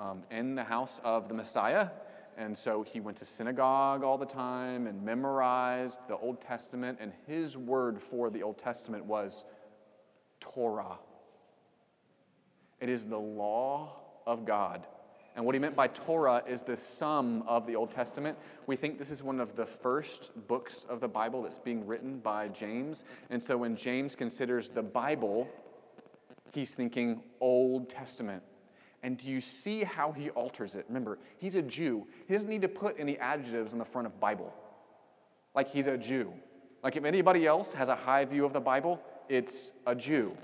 um, 0.00 0.22
in 0.30 0.54
the 0.54 0.64
house 0.64 1.00
of 1.04 1.28
the 1.28 1.34
Messiah. 1.34 1.88
And 2.36 2.56
so 2.56 2.82
he 2.82 3.00
went 3.00 3.18
to 3.18 3.26
synagogue 3.26 4.02
all 4.02 4.16
the 4.16 4.26
time 4.26 4.86
and 4.86 5.04
memorized 5.04 5.98
the 6.08 6.16
Old 6.16 6.40
Testament. 6.40 6.98
And 7.00 7.12
his 7.26 7.56
word 7.56 8.00
for 8.00 8.30
the 8.30 8.42
Old 8.42 8.58
Testament 8.58 9.04
was 9.04 9.44
Torah. 10.40 10.98
It 12.80 12.88
is 12.88 13.04
the 13.04 13.18
law 13.18 13.96
of 14.26 14.46
God. 14.46 14.86
And 15.36 15.44
what 15.44 15.54
he 15.54 15.58
meant 15.58 15.76
by 15.76 15.88
Torah 15.88 16.42
is 16.46 16.62
the 16.62 16.76
sum 16.76 17.44
of 17.46 17.66
the 17.66 17.76
Old 17.76 17.90
Testament. 17.90 18.38
We 18.66 18.76
think 18.76 18.98
this 18.98 19.10
is 19.10 19.22
one 19.22 19.38
of 19.38 19.54
the 19.54 19.66
first 19.66 20.30
books 20.48 20.86
of 20.88 21.00
the 21.00 21.08
Bible 21.08 21.42
that's 21.42 21.58
being 21.58 21.86
written 21.86 22.18
by 22.18 22.48
James. 22.48 23.04
And 23.28 23.42
so 23.42 23.58
when 23.58 23.76
James 23.76 24.14
considers 24.14 24.70
the 24.70 24.82
Bible, 24.82 25.48
he's 26.52 26.74
thinking 26.74 27.22
Old 27.38 27.90
Testament. 27.90 28.42
And 29.02 29.16
do 29.16 29.30
you 29.30 29.40
see 29.40 29.82
how 29.82 30.12
he 30.12 30.30
alters 30.30 30.74
it? 30.74 30.84
Remember, 30.88 31.18
he's 31.38 31.54
a 31.54 31.62
Jew. 31.62 32.06
He 32.26 32.34
doesn't 32.34 32.50
need 32.50 32.62
to 32.62 32.68
put 32.68 32.96
any 32.98 33.18
adjectives 33.18 33.72
on 33.72 33.78
the 33.78 33.84
front 33.84 34.06
of 34.06 34.20
Bible. 34.20 34.52
Like 35.54 35.70
he's 35.70 35.86
a 35.86 35.96
Jew. 35.96 36.32
Like 36.82 36.96
if 36.96 37.04
anybody 37.04 37.46
else 37.46 37.72
has 37.74 37.88
a 37.88 37.96
high 37.96 38.24
view 38.24 38.44
of 38.44 38.52
the 38.52 38.60
Bible, 38.60 39.00
it's 39.28 39.72
a 39.86 39.94
Jew. 39.94 40.36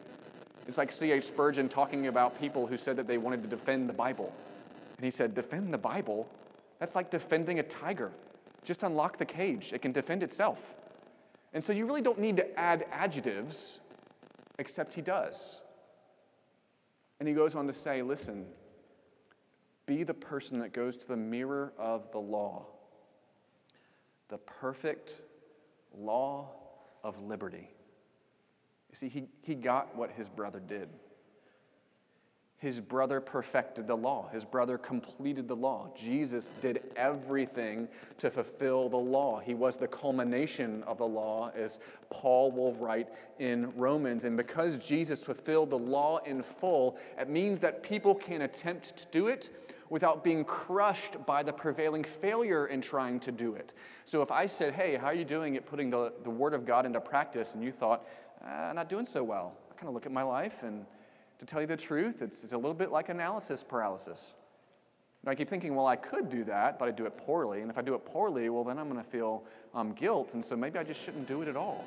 It's 0.67 0.79
like 0.79 0.91
C.H. 0.91 1.25
Spurgeon 1.25 1.69
talking 1.69 2.09
about 2.09 2.41
people 2.41 2.67
who 2.67 2.77
said 2.77 2.97
that 2.97 3.07
they 3.07 3.19
wanted 3.19 3.43
to 3.43 3.49
defend 3.49 3.89
the 3.89 3.95
Bible. 3.95 4.33
And 4.97 5.05
he 5.05 5.11
said, 5.11 5.35
Defend 5.35 5.73
the 5.73 5.79
Bible? 5.79 6.29
That's 6.79 6.95
like 6.95 7.11
defending 7.11 7.59
a 7.59 7.63
tiger. 7.63 8.11
Just 8.65 8.83
unlock 8.83 9.19
the 9.19 9.25
cage, 9.25 9.73
it 9.73 9.81
can 9.81 9.93
defend 9.93 10.23
itself. 10.23 10.75
And 11.53 11.63
so 11.63 11.73
you 11.73 11.87
really 11.87 12.03
don't 12.03 12.19
need 12.19 12.37
to 12.39 12.59
add 12.59 12.87
adjectives, 12.91 13.79
except 14.59 14.95
he 14.95 15.03
does. 15.03 15.59
And 17.19 17.29
he 17.29 17.35
goes 17.35 17.55
on 17.55 17.67
to 17.67 17.73
say, 17.73 18.03
Listen, 18.03 18.47
be 19.87 20.03
the 20.03 20.15
person 20.15 20.59
that 20.61 20.73
goes 20.73 20.97
to 20.97 21.09
the 21.09 21.17
mirror 21.17 21.73
of 21.79 22.11
the 22.13 22.19
law, 22.19 22.67
the 24.29 24.39
perfect 24.39 25.21
law 25.97 26.51
of 27.03 27.21
liberty. 27.23 27.71
You 28.91 28.97
see, 28.97 29.09
he, 29.09 29.25
he 29.43 29.55
got 29.55 29.97
what 29.97 30.11
his 30.11 30.29
brother 30.29 30.61
did. 30.61 30.89
His 32.59 32.81
brother 32.81 33.21
perfected 33.21 33.87
the 33.87 33.97
law. 33.97 34.31
His 34.33 34.43
brother 34.43 34.79
completed 34.79 35.47
the 35.47 35.57
law. 35.57 35.91
Jesus 35.95 36.49
did 36.63 36.85
everything 36.97 37.87
to 38.17 38.31
fulfill 38.31 38.89
the 38.89 38.97
law. 38.97 39.41
He 39.41 39.53
was 39.53 39.77
the 39.77 39.87
culmination 39.87 40.83
of 40.85 40.97
the 40.97 41.07
law, 41.07 41.51
as 41.55 41.81
Paul 42.09 42.51
will 42.51 42.73
write 42.75 43.09
in 43.39 43.77
Romans. 43.77 44.25
And 44.25 44.39
because 44.39 44.79
Jesus 44.79 45.23
fulfilled 45.23 45.69
the 45.69 45.79
law 45.79 46.17
in 46.25 46.43
full, 46.43 46.97
it 47.19 47.29
means 47.29 47.61
that 47.61 47.83
people 47.83 48.15
can 48.15 48.43
attempt 48.43 48.97
to 48.97 49.07
do 49.11 49.29
it 49.29 49.51
without 49.91 50.25
being 50.25 50.43
crushed 50.43 51.25
by 51.27 51.43
the 51.43 51.53
prevailing 51.53 52.05
failure 52.05 52.69
in 52.69 52.81
trying 52.81 53.21
to 53.21 53.33
do 53.33 53.55
it. 53.55 53.75
So 54.07 54.23
if 54.23 54.31
I 54.31 54.47
said, 54.47 54.73
Hey, 54.73 54.97
how 54.97 55.09
are 55.09 55.15
you 55.15 55.27
doing 55.27 55.59
at 55.59 55.67
putting 55.67 55.91
the, 55.91 56.15
the 56.23 56.31
Word 56.31 56.55
of 56.55 56.65
God 56.65 56.87
into 56.87 57.03
practice? 57.03 57.53
And 57.53 57.63
you 57.63 57.71
thought, 57.71 58.09
uh, 58.43 58.73
Not 58.75 58.89
doing 58.89 59.05
so 59.05 59.23
well. 59.23 59.59
I 59.71 59.75
kind 59.75 59.89
of 59.89 59.95
look 59.95 60.07
at 60.07 60.13
my 60.13 60.23
life 60.23 60.63
and 60.63 60.87
to 61.39 61.47
tell 61.47 61.61
you 61.61 61.67
the 61.67 61.77
truth, 61.77 62.23
it's, 62.23 62.45
it's 62.45 62.53
a 62.53 62.57
little 62.57 62.75
bit 62.75 62.91
like 62.91 63.09
analysis 63.09 63.63
paralysis. 63.63 64.33
And 65.23 65.31
I 65.31 65.35
keep 65.35 65.49
thinking, 65.49 65.75
well, 65.75 65.87
I 65.87 65.97
could 65.97 66.31
do 66.31 66.45
that, 66.45 66.79
but 66.79 66.89
I 66.89 66.93
do 66.93 67.05
it 67.05 67.17
poorly. 67.17 67.61
And 67.61 67.71
if 67.71 67.77
I 67.77 67.83
do 67.83 67.95
it 67.95 68.05
poorly, 68.05 68.49
well, 68.49 68.65
then 68.65 68.79
I'm 68.79 68.89
going 68.89 69.03
to 69.03 69.11
feel 69.11 69.43
um, 69.75 69.93
guilt. 69.93 70.35
And 70.35 70.45
so 70.45 70.57
maybe 70.57 70.79
I 70.79 70.85
just 70.85 71.03
shouldn't 71.03 71.27
do 71.27 71.43
it 71.43 71.49
at 71.49 71.57
all. 71.57 71.85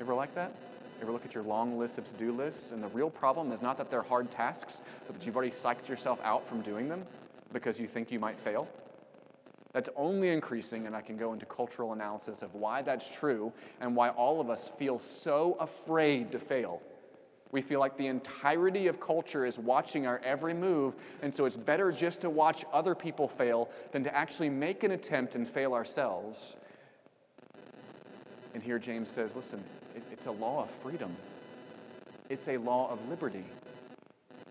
Ever 0.00 0.14
like 0.14 0.34
that? 0.34 0.52
Ever 1.00 1.12
look 1.12 1.24
at 1.24 1.34
your 1.34 1.44
long 1.44 1.78
list 1.78 1.98
of 1.98 2.04
to 2.12 2.18
do 2.18 2.30
lists? 2.30 2.72
And 2.72 2.82
the 2.82 2.88
real 2.88 3.10
problem 3.10 3.52
is 3.52 3.62
not 3.62 3.78
that 3.78 3.90
they're 3.90 4.02
hard 4.02 4.30
tasks, 4.30 4.82
but 5.06 5.18
that 5.18 5.26
you've 5.26 5.34
already 5.34 5.50
psyched 5.50 5.88
yourself 5.88 6.20
out 6.22 6.46
from 6.46 6.60
doing 6.60 6.88
them 6.88 7.04
because 7.52 7.80
you 7.80 7.86
think 7.86 8.12
you 8.12 8.20
might 8.20 8.38
fail. 8.38 8.68
That's 9.72 9.88
only 9.96 10.28
increasing, 10.28 10.86
and 10.86 10.94
I 10.94 11.00
can 11.00 11.16
go 11.16 11.32
into 11.32 11.46
cultural 11.46 11.94
analysis 11.94 12.42
of 12.42 12.54
why 12.54 12.82
that's 12.82 13.08
true 13.08 13.52
and 13.80 13.96
why 13.96 14.10
all 14.10 14.40
of 14.40 14.50
us 14.50 14.70
feel 14.78 14.98
so 14.98 15.56
afraid 15.58 16.30
to 16.32 16.38
fail. 16.38 16.82
We 17.52 17.60
feel 17.60 17.80
like 17.80 17.98
the 17.98 18.06
entirety 18.06 18.86
of 18.86 18.98
culture 18.98 19.44
is 19.44 19.58
watching 19.58 20.06
our 20.06 20.20
every 20.24 20.54
move, 20.54 20.94
and 21.20 21.34
so 21.34 21.44
it's 21.44 21.56
better 21.56 21.92
just 21.92 22.22
to 22.22 22.30
watch 22.30 22.64
other 22.72 22.94
people 22.94 23.28
fail 23.28 23.68
than 23.92 24.02
to 24.04 24.14
actually 24.14 24.48
make 24.48 24.84
an 24.84 24.90
attempt 24.90 25.34
and 25.34 25.46
fail 25.46 25.74
ourselves. 25.74 26.56
And 28.54 28.62
here 28.62 28.78
James 28.78 29.10
says, 29.10 29.36
listen, 29.36 29.62
it, 29.94 30.02
it's 30.10 30.26
a 30.26 30.30
law 30.30 30.62
of 30.62 30.70
freedom, 30.82 31.14
it's 32.30 32.48
a 32.48 32.56
law 32.56 32.90
of 32.90 33.06
liberty. 33.10 33.44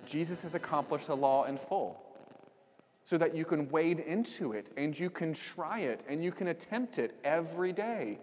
Jesus 0.05 0.43
has 0.43 0.53
accomplished 0.55 1.07
the 1.07 1.15
law 1.15 1.45
in 1.45 1.57
full 1.57 1.99
so 3.05 3.17
that 3.17 3.35
you 3.35 3.45
can 3.45 3.67
wade 3.69 3.99
into 3.99 4.53
it 4.53 4.69
and 4.77 4.97
you 4.97 5.09
can 5.09 5.33
try 5.33 5.79
it 5.79 6.03
and 6.07 6.23
you 6.23 6.31
can 6.31 6.49
attempt 6.49 6.99
it 6.99 7.15
every 7.23 7.73
day. 7.73 8.19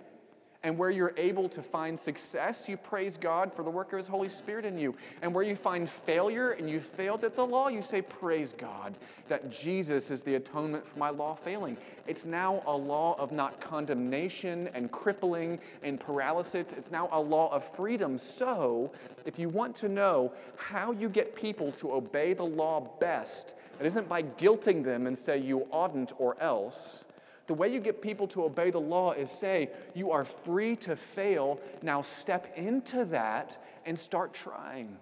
And 0.65 0.77
where 0.77 0.91
you're 0.91 1.15
able 1.17 1.49
to 1.51 1.63
find 1.63 1.97
success, 1.97 2.69
you 2.69 2.77
praise 2.77 3.17
God 3.17 3.53
for 3.55 3.63
the 3.63 3.71
work 3.71 3.93
of 3.93 3.99
His 3.99 4.09
Holy 4.09 4.29
Spirit 4.29 4.65
in 4.65 4.77
you. 4.77 4.93
And 5.23 5.33
where 5.33 5.45
you 5.45 5.55
find 5.55 5.89
failure 5.89 6.51
and 6.51 6.69
you 6.69 6.81
failed 6.81 7.23
at 7.23 7.37
the 7.37 7.47
law, 7.47 7.69
you 7.69 7.81
say, 7.81 8.03
Praise 8.03 8.55
God 8.59 8.97
that 9.29 9.51
Jesus 9.51 10.11
is 10.11 10.23
the 10.23 10.35
atonement 10.35 10.85
for 10.85 10.99
my 10.99 11.11
law 11.11 11.37
failing. 11.37 11.77
It's 12.09 12.25
now 12.25 12.65
a 12.67 12.77
law 12.77 13.15
of 13.21 13.31
not 13.31 13.61
condemnation 13.61 14.69
and 14.75 14.91
crippling 14.91 15.61
and 15.85 16.01
paralysis. 16.01 16.73
It's 16.77 16.91
now 16.91 17.09
a 17.13 17.21
law 17.21 17.53
of 17.53 17.65
freedom. 17.77 18.19
So, 18.19 18.91
if 19.27 19.39
you 19.39 19.49
want 19.49 19.77
to 19.77 19.89
know 19.89 20.33
how 20.57 20.91
you 20.91 21.09
get 21.09 21.37
people 21.37 21.71
to 21.73 21.93
obey 21.93 22.35
the 22.35 22.43
law 22.43 22.81
best, 22.99 23.55
it 23.79 23.87
isn't 23.87 24.09
by 24.09 24.25
guilting 24.25 24.83
them 24.83 25.07
and 25.07 25.17
say 25.17 25.39
you 25.39 25.69
oughtn't 25.71 26.13
or 26.19 26.37
else. 26.43 27.05
The 27.49 27.55
way 27.55 27.69
you 27.73 27.81
get 27.81 28.03
people 28.03 28.29
to 28.29 28.45
obey 28.45 28.71
the 28.71 28.79
law 28.79 29.13
is 29.13 29.31
say, 29.31 29.71
You 29.95 30.11
are 30.13 30.25
free 30.25 30.77
to 30.77 30.95
fail. 30.95 31.59
Now 31.83 32.03
step 32.03 32.53
into 32.57 33.07
that 33.07 33.61
and 33.87 33.99
start 33.99 34.35
trying. 34.35 34.97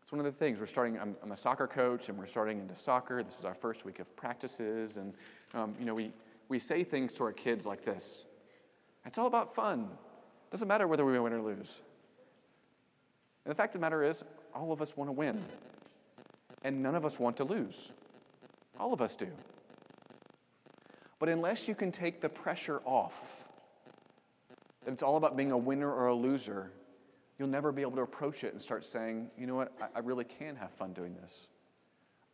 It's 0.00 0.12
one 0.12 0.20
of 0.20 0.24
the 0.24 0.38
things. 0.38 0.60
We're 0.60 0.66
starting, 0.66 0.98
I'm, 0.98 1.16
I'm 1.24 1.32
a 1.32 1.36
soccer 1.36 1.66
coach 1.66 2.08
and 2.08 2.16
we're 2.16 2.26
starting 2.26 2.60
into 2.60 2.76
soccer. 2.76 3.22
This 3.24 3.36
is 3.38 3.44
our 3.44 3.54
first 3.54 3.84
week 3.84 3.98
of 3.98 4.14
practices. 4.16 4.96
And, 4.96 5.12
um, 5.54 5.74
you 5.78 5.84
know, 5.84 5.94
we, 5.94 6.12
we 6.48 6.60
say 6.60 6.84
things 6.84 7.12
to 7.14 7.24
our 7.24 7.32
kids 7.32 7.66
like 7.66 7.84
this 7.84 8.24
It's 9.04 9.18
all 9.18 9.26
about 9.26 9.56
fun. 9.56 9.88
Doesn't 10.52 10.68
matter 10.68 10.86
whether 10.86 11.04
we 11.04 11.18
win 11.18 11.32
or 11.32 11.42
lose. 11.42 11.82
And 13.44 13.50
the 13.50 13.56
fact 13.56 13.74
of 13.74 13.80
the 13.80 13.84
matter 13.84 14.04
is, 14.04 14.22
all 14.54 14.70
of 14.70 14.80
us 14.82 14.96
want 14.96 15.08
to 15.08 15.12
win. 15.12 15.40
And 16.62 16.80
none 16.80 16.94
of 16.94 17.04
us 17.04 17.18
want 17.18 17.36
to 17.38 17.44
lose. 17.44 17.90
All 18.78 18.92
of 18.92 19.00
us 19.00 19.16
do. 19.16 19.28
But 21.20 21.28
unless 21.28 21.68
you 21.68 21.76
can 21.76 21.92
take 21.92 22.20
the 22.20 22.28
pressure 22.28 22.80
off, 22.84 23.44
that 24.84 24.92
it's 24.92 25.02
all 25.02 25.16
about 25.16 25.36
being 25.36 25.52
a 25.52 25.58
winner 25.58 25.92
or 25.92 26.08
a 26.08 26.14
loser, 26.14 26.72
you'll 27.38 27.48
never 27.48 27.70
be 27.70 27.82
able 27.82 27.92
to 27.92 28.02
approach 28.02 28.42
it 28.42 28.52
and 28.52 28.60
start 28.60 28.84
saying, 28.84 29.30
you 29.38 29.46
know 29.46 29.54
what, 29.54 29.72
I, 29.80 29.86
I 29.96 29.98
really 30.00 30.24
can 30.24 30.56
have 30.56 30.72
fun 30.72 30.92
doing 30.92 31.14
this. 31.22 31.46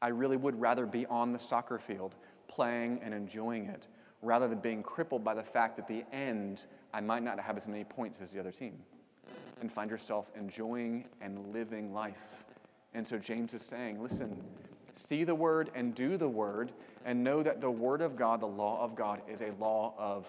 I 0.01 0.09
really 0.09 0.37
would 0.37 0.59
rather 0.61 0.87
be 0.87 1.05
on 1.07 1.33
the 1.33 1.38
soccer 1.38 1.79
field 1.79 2.14
playing 2.49 3.01
and 3.03 3.12
enjoying 3.12 3.66
it 3.66 3.88
rather 4.22 4.49
than 4.49 4.61
being 4.61 4.83
crippled 4.83 5.25
by 5.25 5.35
the 5.35 5.42
fact 5.42 5.77
that 5.77 5.88
the 5.88 6.05
end 6.12 6.62
I 6.94 7.01
might 7.01 7.22
not 7.22 7.38
have 7.40 7.57
as 7.57 7.66
many 7.66 7.85
points 7.85 8.20
as 8.20 8.31
the 8.31 8.40
other 8.40 8.53
team. 8.53 8.75
And 9.61 9.72
find 9.72 9.90
yourself 9.90 10.31
enjoying 10.37 11.07
and 11.20 11.53
living 11.53 11.92
life. 11.92 12.44
And 12.94 13.07
so 13.07 13.18
James 13.18 13.53
is 13.53 13.62
saying, 13.62 14.01
listen, 14.01 14.42
see 14.94 15.25
the 15.25 15.35
word 15.35 15.70
and 15.75 15.94
do 15.94 16.16
the 16.16 16.29
word, 16.29 16.72
and 17.06 17.22
know 17.22 17.40
that 17.40 17.60
the 17.60 17.70
word 17.70 18.02
of 18.02 18.16
God, 18.16 18.40
the 18.40 18.46
law 18.46 18.82
of 18.82 18.96
God, 18.96 19.22
is 19.28 19.40
a 19.40 19.52
law 19.60 19.94
of 19.96 20.26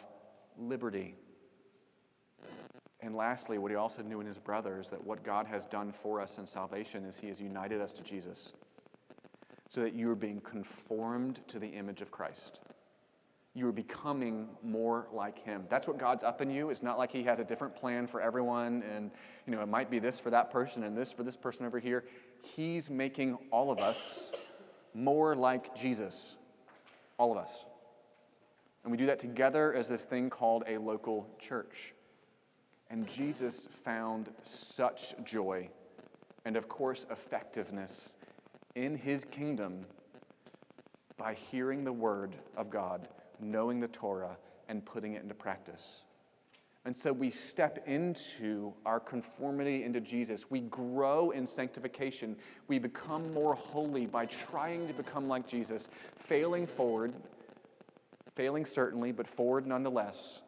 liberty. 0.60 1.16
And 3.02 3.16
lastly, 3.16 3.58
what 3.58 3.72
he 3.72 3.76
also 3.76 4.04
knew 4.04 4.22
in 4.22 4.28
his 4.28 4.38
brothers 4.38 4.92
that 4.92 5.04
what 5.04 5.24
God 5.24 5.48
has 5.48 5.66
done 5.66 5.92
for 5.92 6.22
us 6.22 6.38
in 6.38 6.46
salvation 6.46 7.04
is 7.04 7.18
he 7.18 7.28
has 7.30 7.42
united 7.42 7.82
us 7.82 7.92
to 7.94 8.04
Jesus 8.04 8.54
so 9.68 9.82
that 9.82 9.94
you 9.94 10.10
are 10.12 10.16
being 10.16 10.40
conformed 10.40 11.42
to 11.48 11.58
the 11.58 11.68
image 11.68 12.02
of 12.02 12.12
Christ. 12.12 12.60
You 13.56 13.68
are 13.68 13.74
becoming 13.74 14.48
more 14.64 15.08
like 15.12 15.44
him. 15.44 15.66
That's 15.70 15.88
what 15.88 15.98
God's 15.98 16.24
up 16.24 16.42
in 16.42 16.52
you. 16.52 16.70
It's 16.70 16.84
not 16.84 17.00
like 17.00 17.12
he 17.12 17.24
has 17.24 17.40
a 17.40 17.44
different 17.44 17.76
plan 17.76 18.06
for 18.06 18.22
everyone 18.22 18.84
and 18.84 19.10
you 19.48 19.52
know 19.54 19.62
it 19.62 19.68
might 19.68 19.90
be 19.90 19.98
this 19.98 20.20
for 20.20 20.30
that 20.30 20.52
person 20.52 20.84
and 20.84 20.96
this 20.96 21.12
for 21.12 21.24
this 21.24 21.36
person 21.36 21.66
over 21.66 21.80
here. 21.80 22.06
He's 22.44 22.88
making 22.90 23.40
all 23.50 23.72
of 23.72 23.80
us 23.80 24.32
more 24.94 25.36
like 25.36 25.76
Jesus. 25.76 26.37
All 27.18 27.32
of 27.32 27.38
us. 27.38 27.66
And 28.84 28.92
we 28.92 28.98
do 28.98 29.08
that 29.08 29.20
together 29.20 29.74
as 29.74 29.90
this 29.90 30.06
thing 30.06 30.30
called 30.30 30.64
a 30.68 30.78
local 30.78 31.28
church. 31.40 31.94
And 32.90 33.08
Jesus 33.08 33.68
found 33.84 34.30
such 34.44 35.14
joy 35.24 35.70
and, 36.46 36.56
of 36.56 36.70
course, 36.70 37.06
effectiveness 37.12 38.16
in 38.76 38.96
his 38.96 39.26
kingdom 39.26 39.86
by 41.18 41.34
hearing 41.34 41.84
the 41.84 41.92
word 41.92 42.36
of 42.56 42.70
God, 42.70 43.10
knowing 43.42 43.80
the 43.80 43.88
Torah, 43.90 44.38
and 44.70 44.86
putting 44.86 45.16
it 45.16 45.24
into 45.24 45.36
practice. 45.36 46.04
And 46.88 46.96
so 46.96 47.12
we 47.12 47.32
step 47.32 47.84
into 47.86 48.74
our 48.86 49.02
conformity 49.02 49.84
into 49.84 50.00
Jesus. 50.00 50.50
We 50.50 50.62
grow 50.62 51.32
in 51.32 51.46
sanctification. 51.46 52.38
We 52.70 52.80
become 52.80 53.34
more 53.34 53.56
holy 53.56 54.06
by 54.06 54.28
trying 54.28 54.88
to 54.88 54.94
become 54.94 55.28
like 55.28 55.46
Jesus, 55.50 55.90
failing 56.16 56.66
forward, 56.66 57.14
failing 58.38 58.64
certainly, 58.64 59.12
but 59.12 59.28
forward 59.28 59.68
nonetheless, 59.68 60.40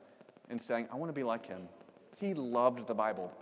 and 0.50 0.62
saying, 0.62 0.88
I 0.94 0.96
want 0.96 1.10
to 1.10 1.14
be 1.14 1.24
like 1.24 1.46
him. 1.46 1.68
He 2.16 2.34
loved 2.34 2.88
the 2.88 2.94
Bible, 2.94 3.34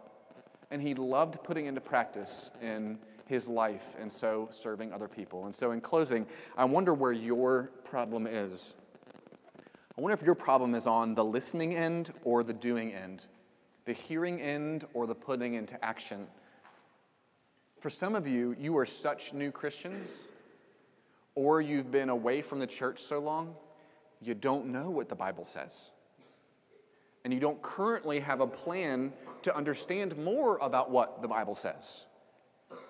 and 0.72 0.82
he 0.82 0.96
loved 0.96 1.44
putting 1.44 1.68
into 1.68 1.82
practice 1.82 2.50
in 2.64 2.98
his 3.28 3.48
life, 3.48 3.96
and 4.00 4.12
so 4.12 4.50
serving 4.52 4.92
other 4.92 5.08
people. 5.08 5.46
And 5.46 5.56
so, 5.56 5.70
in 5.70 5.82
closing, 5.82 6.26
I 6.58 6.66
wonder 6.66 6.96
where 6.96 7.12
your 7.12 7.70
problem 7.84 8.26
is. 8.26 8.74
I 9.98 10.02
wonder 10.02 10.14
if 10.14 10.22
your 10.22 10.36
problem 10.36 10.76
is 10.76 10.86
on 10.86 11.16
the 11.16 11.26
listening 11.26 11.74
end 11.74 12.14
or 12.24 12.44
the 12.44 12.54
doing 12.54 12.94
end, 12.94 13.24
the 13.86 13.94
hearing 13.94 14.40
end 14.40 14.86
or 14.94 15.08
the 15.08 15.16
putting 15.16 15.56
into 15.56 15.84
action. 15.84 16.28
For 17.80 17.90
some 17.90 18.14
of 18.14 18.28
you, 18.28 18.56
you 18.60 18.78
are 18.78 18.86
such 18.86 19.34
new 19.34 19.52
Christians, 19.52 20.26
or 21.34 21.62
you've 21.62 21.92
been 21.92 22.10
away 22.10 22.44
from 22.44 22.60
the 22.60 22.68
church 22.68 23.02
so 23.02 23.18
long, 23.18 23.56
you 24.22 24.36
don't 24.36 24.68
know 24.68 24.92
what 24.92 25.10
the 25.10 25.16
Bible 25.16 25.46
says. 25.46 25.90
And 27.24 27.34
you 27.34 27.40
don't 27.40 27.62
currently 27.64 28.20
have 28.20 28.40
a 28.40 28.48
plan 28.48 29.12
to 29.42 29.56
understand 29.56 30.16
more 30.16 30.60
about 30.60 30.92
what 30.92 31.24
the 31.24 31.28
Bible 31.28 31.56
says. 31.56 32.06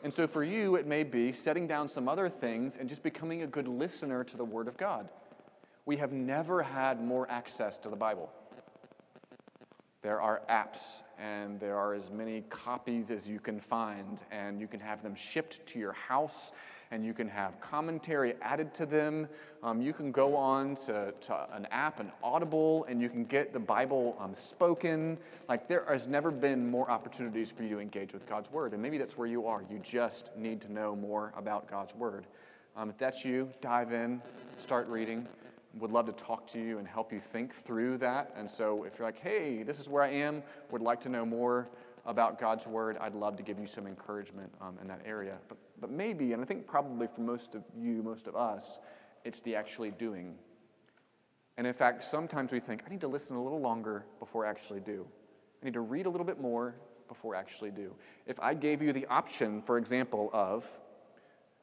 And 0.03 0.13
so 0.13 0.27
for 0.27 0.43
you, 0.43 0.75
it 0.75 0.85
may 0.85 1.03
be 1.03 1.31
setting 1.31 1.67
down 1.67 1.87
some 1.87 2.09
other 2.09 2.27
things 2.27 2.75
and 2.75 2.89
just 2.89 3.01
becoming 3.01 3.43
a 3.43 3.47
good 3.47 3.67
listener 3.69 4.25
to 4.25 4.35
the 4.35 4.45
Word 4.45 4.67
of 4.67 4.75
God 4.75 5.07
we 5.87 5.95
have 5.95 6.11
never 6.11 6.61
had 6.61 7.01
more 7.01 7.25
access 7.31 7.77
to 7.77 7.89
the 7.89 7.95
Bible. 7.95 8.29
There 10.01 10.21
are 10.21 10.41
apps, 10.49 11.03
and 11.17 11.59
there 11.61 11.77
are 11.77 11.93
as 11.93 12.11
many 12.11 12.41
copies 12.49 13.09
as 13.09 13.27
you 13.27 13.39
can 13.39 13.61
find, 13.61 14.21
and 14.29 14.59
you 14.59 14.67
can 14.67 14.81
have 14.81 15.01
them 15.01 15.15
shipped 15.15 15.65
to 15.67 15.79
your 15.79 15.93
house, 15.93 16.51
and 16.91 17.05
you 17.05 17.13
can 17.13 17.29
have 17.29 17.59
commentary 17.61 18.35
added 18.41 18.73
to 18.75 18.85
them. 18.85 19.29
Um, 19.63 19.81
you 19.81 19.93
can 19.93 20.11
go 20.11 20.35
on 20.35 20.75
to, 20.75 21.13
to, 21.21 21.55
an 21.55 21.65
app, 21.71 22.01
an 22.01 22.11
Audible, 22.21 22.85
and 22.89 23.01
you 23.01 23.07
can 23.07 23.23
get 23.23 23.53
the 23.53 23.59
Bible 23.59 24.17
um, 24.19 24.35
spoken. 24.35 25.17
Like, 25.47 25.69
there 25.69 25.85
has 25.87 26.05
never 26.05 26.31
been 26.31 26.69
more 26.69 26.91
opportunities 26.91 27.49
for 27.49 27.63
you 27.63 27.69
to 27.69 27.79
engage 27.79 28.11
with 28.11 28.27
God's 28.27 28.51
Word, 28.51 28.73
and 28.73 28.81
maybe 28.81 28.97
that's 28.97 29.17
where 29.17 29.27
you 29.27 29.47
are. 29.47 29.63
You 29.71 29.79
just 29.79 30.31
need 30.35 30.59
to 30.61 30.71
know 30.71 30.97
more 30.97 31.31
about 31.37 31.71
God's 31.71 31.95
Word. 31.95 32.27
Um, 32.75 32.89
if 32.89 32.97
that's 32.97 33.23
you, 33.23 33.49
dive 33.61 33.93
in, 33.93 34.21
start 34.57 34.89
reading 34.89 35.27
would 35.79 35.91
love 35.91 36.05
to 36.07 36.11
talk 36.11 36.47
to 36.47 36.59
you 36.59 36.79
and 36.79 36.87
help 36.87 37.11
you 37.11 37.19
think 37.19 37.53
through 37.53 37.97
that. 37.99 38.33
And 38.35 38.49
so 38.49 38.83
if 38.83 38.97
you're 38.97 39.07
like, 39.07 39.19
hey, 39.19 39.63
this 39.63 39.79
is 39.79 39.87
where 39.87 40.03
I 40.03 40.09
am, 40.09 40.43
would 40.71 40.81
like 40.81 41.01
to 41.01 41.09
know 41.09 41.25
more 41.25 41.69
about 42.05 42.39
God's 42.39 42.65
Word, 42.65 42.97
I'd 43.01 43.15
love 43.15 43.35
to 43.35 43.43
give 43.43 43.59
you 43.59 43.67
some 43.67 43.85
encouragement 43.85 44.51
um, 44.61 44.77
in 44.81 44.87
that 44.87 45.01
area. 45.05 45.37
But, 45.49 45.57
but 45.81 45.91
maybe, 45.91 46.31
and 46.33 46.41
I 46.41 46.45
think 46.45 46.65
probably 46.65 47.07
for 47.13 47.21
most 47.21 47.53
of 47.53 47.63
you, 47.77 48.01
most 48.01 48.27
of 48.27 48.35
us, 48.35 48.79
it's 49.25 49.41
the 49.41 49.55
actually 49.55 49.91
doing. 49.91 50.35
And 51.57 51.67
in 51.67 51.73
fact, 51.73 52.03
sometimes 52.05 52.51
we 52.51 52.59
think, 52.61 52.83
I 52.85 52.89
need 52.89 53.01
to 53.01 53.07
listen 53.07 53.35
a 53.35 53.43
little 53.43 53.59
longer 53.59 54.05
before 54.19 54.45
I 54.45 54.49
actually 54.49 54.79
do. 54.79 55.05
I 55.61 55.65
need 55.65 55.73
to 55.73 55.81
read 55.81 56.05
a 56.05 56.09
little 56.09 56.25
bit 56.25 56.39
more 56.39 56.75
before 57.09 57.35
I 57.35 57.39
actually 57.39 57.71
do. 57.71 57.93
If 58.25 58.39
I 58.39 58.53
gave 58.53 58.81
you 58.81 58.93
the 58.93 59.05
option, 59.07 59.61
for 59.61 59.77
example, 59.77 60.29
of 60.31 60.65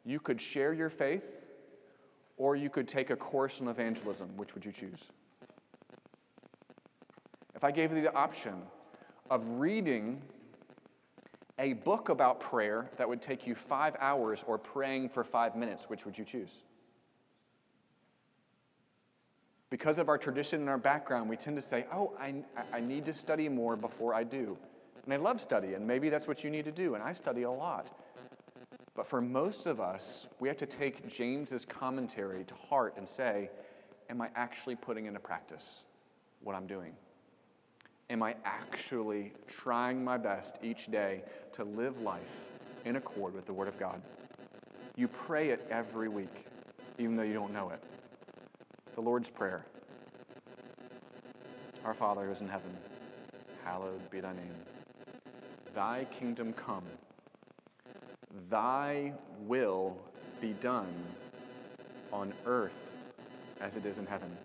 you 0.04 0.20
could 0.20 0.40
share 0.40 0.74
your 0.74 0.90
faith 0.90 1.24
or 2.44 2.56
you 2.56 2.68
could 2.68 2.86
take 2.86 3.08
a 3.08 3.16
course 3.16 3.60
in 3.60 3.68
evangelism. 3.68 4.28
Which 4.36 4.54
would 4.54 4.66
you 4.66 4.70
choose? 4.70 5.04
If 7.54 7.64
I 7.64 7.70
gave 7.70 7.90
you 7.90 8.02
the 8.02 8.14
option 8.14 8.52
of 9.30 9.42
reading 9.58 10.20
a 11.58 11.72
book 11.72 12.10
about 12.10 12.40
prayer 12.40 12.90
that 12.98 13.08
would 13.08 13.22
take 13.22 13.46
you 13.46 13.54
five 13.54 13.96
hours 13.98 14.44
or 14.46 14.58
praying 14.58 15.08
for 15.08 15.24
five 15.24 15.56
minutes, 15.56 15.88
which 15.88 16.04
would 16.04 16.18
you 16.18 16.24
choose? 16.26 16.50
Because 19.70 19.96
of 19.96 20.10
our 20.10 20.18
tradition 20.18 20.60
and 20.60 20.68
our 20.68 20.76
background, 20.76 21.30
we 21.30 21.38
tend 21.38 21.56
to 21.56 21.62
say, 21.62 21.86
oh, 21.94 22.12
I, 22.20 22.34
I 22.74 22.80
need 22.80 23.06
to 23.06 23.14
study 23.14 23.48
more 23.48 23.74
before 23.74 24.12
I 24.12 24.22
do. 24.22 24.58
And 25.04 25.14
I 25.14 25.16
love 25.16 25.40
study, 25.40 25.72
and 25.72 25.86
maybe 25.86 26.10
that's 26.10 26.28
what 26.28 26.44
you 26.44 26.50
need 26.50 26.66
to 26.66 26.72
do, 26.72 26.94
and 26.94 27.02
I 27.02 27.14
study 27.14 27.44
a 27.44 27.50
lot. 27.50 27.88
But 28.94 29.06
for 29.08 29.20
most 29.20 29.66
of 29.66 29.80
us, 29.80 30.26
we 30.38 30.48
have 30.48 30.56
to 30.58 30.66
take 30.66 31.08
James's 31.08 31.64
commentary 31.64 32.44
to 32.44 32.54
heart 32.54 32.94
and 32.96 33.08
say, 33.08 33.50
Am 34.08 34.20
I 34.20 34.28
actually 34.36 34.76
putting 34.76 35.06
into 35.06 35.18
practice 35.18 35.82
what 36.42 36.54
I'm 36.54 36.66
doing? 36.66 36.92
Am 38.10 38.22
I 38.22 38.36
actually 38.44 39.32
trying 39.48 40.04
my 40.04 40.18
best 40.18 40.58
each 40.62 40.90
day 40.90 41.22
to 41.54 41.64
live 41.64 42.02
life 42.02 42.20
in 42.84 42.96
accord 42.96 43.34
with 43.34 43.46
the 43.46 43.52
Word 43.52 43.66
of 43.66 43.78
God? 43.78 44.00
You 44.94 45.08
pray 45.08 45.48
it 45.48 45.66
every 45.70 46.08
week, 46.08 46.46
even 46.98 47.16
though 47.16 47.22
you 47.22 47.32
don't 47.32 47.52
know 47.52 47.70
it. 47.70 47.82
The 48.94 49.00
Lord's 49.00 49.30
Prayer 49.30 49.64
Our 51.84 51.94
Father 51.94 52.26
who 52.26 52.32
is 52.32 52.42
in 52.42 52.48
heaven, 52.48 52.76
hallowed 53.64 54.08
be 54.10 54.20
thy 54.20 54.34
name. 54.34 54.54
Thy 55.74 56.04
kingdom 56.12 56.52
come. 56.52 56.84
Thy 58.50 59.12
will 59.40 59.96
be 60.40 60.52
done 60.60 60.92
on 62.12 62.32
earth 62.46 62.86
as 63.60 63.76
it 63.76 63.86
is 63.86 63.98
in 63.98 64.06
heaven. 64.06 64.36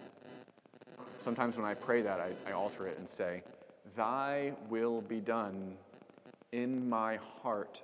Sometimes 1.18 1.58
when 1.58 1.66
I 1.66 1.74
pray 1.74 2.02
that, 2.02 2.20
I, 2.20 2.32
I 2.50 2.54
alter 2.54 2.88
it 2.88 2.98
and 2.98 3.10
say, 3.10 3.44
Thy 3.96 4.54
will 4.70 5.02
be 5.02 5.20
done 5.20 5.76
in 6.52 6.88
my 6.88 7.18
heart 7.42 7.82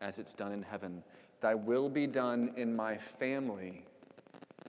as 0.00 0.18
it's 0.18 0.32
done 0.32 0.52
in 0.52 0.62
heaven. 0.62 1.02
Thy 1.40 1.54
will 1.54 1.88
be 1.88 2.06
done 2.06 2.52
in 2.56 2.74
my 2.74 2.96
family 2.96 3.84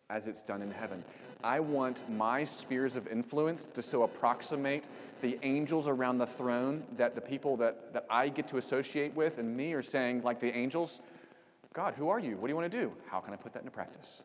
as 0.10 0.28
it's 0.28 0.41
done 0.41 0.62
in 0.62 0.71
heaven. 0.71 1.04
I 1.43 1.62
want 1.62 2.10
my 2.10 2.43
spheres 2.43 2.97
of 2.97 3.08
influence 3.08 3.67
to 3.73 3.82
so 3.82 4.04
approximate 4.04 4.84
the 5.21 5.39
angels 5.41 5.88
around 5.88 6.17
the 6.17 6.25
throne 6.25 6.84
that 6.97 7.15
the 7.15 7.21
people 7.21 7.56
that, 7.58 7.93
that 7.93 8.06
I 8.10 8.28
get 8.28 8.47
to 8.49 8.58
associate 8.58 9.15
with 9.15 9.38
and 9.38 9.56
me 9.56 9.73
are 9.73 9.84
saying, 9.84 10.23
like 10.23 10.41
the 10.41 10.56
angels, 10.56 10.99
God, 11.73 11.93
who 11.95 12.10
are 12.10 12.19
you? 12.19 12.36
What 12.36 12.47
do 12.47 12.52
you 12.52 12.58
want 12.58 12.69
to 12.69 12.78
do? 12.78 12.91
How 13.08 13.19
can 13.21 13.34
I 13.34 13.38
put 13.38 13.54
that 13.54 13.60
into 13.60 13.71
practice? 13.71 14.21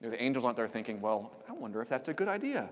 You 0.00 0.08
know, 0.08 0.10
the 0.10 0.22
angels 0.22 0.44
aren't 0.44 0.56
there 0.56 0.68
thinking, 0.68 1.00
well, 1.00 1.32
I 1.48 1.52
wonder 1.52 1.80
if 1.80 1.88
that's 1.88 2.08
a 2.08 2.14
good 2.14 2.28
idea. 2.28 2.68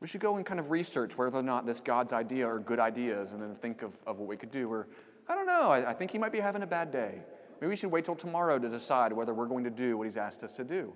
We 0.00 0.08
should 0.08 0.20
go 0.20 0.36
and 0.36 0.44
kind 0.44 0.58
of 0.58 0.70
research 0.70 1.16
whether 1.16 1.38
or 1.38 1.42
not 1.42 1.64
this 1.64 1.78
God's 1.78 2.12
idea 2.12 2.46
are 2.46 2.58
good 2.58 2.80
ideas 2.80 3.32
and 3.32 3.40
then 3.40 3.54
think 3.54 3.82
of, 3.82 3.92
of 4.04 4.18
what 4.18 4.28
we 4.28 4.36
could 4.36 4.50
do. 4.50 4.70
Or, 4.70 4.88
I 5.28 5.34
don't 5.36 5.46
know, 5.46 5.70
I, 5.70 5.90
I 5.90 5.94
think 5.94 6.10
he 6.10 6.18
might 6.18 6.32
be 6.32 6.40
having 6.40 6.62
a 6.62 6.66
bad 6.66 6.90
day. 6.90 7.20
Maybe 7.60 7.70
we 7.70 7.76
should 7.76 7.90
wait 7.90 8.04
till 8.04 8.16
tomorrow 8.16 8.58
to 8.58 8.68
decide 8.68 9.12
whether 9.12 9.32
we're 9.32 9.46
going 9.46 9.64
to 9.64 9.70
do 9.70 9.96
what 9.96 10.04
he's 10.04 10.16
asked 10.16 10.42
us 10.42 10.52
to 10.54 10.64
do. 10.64 10.92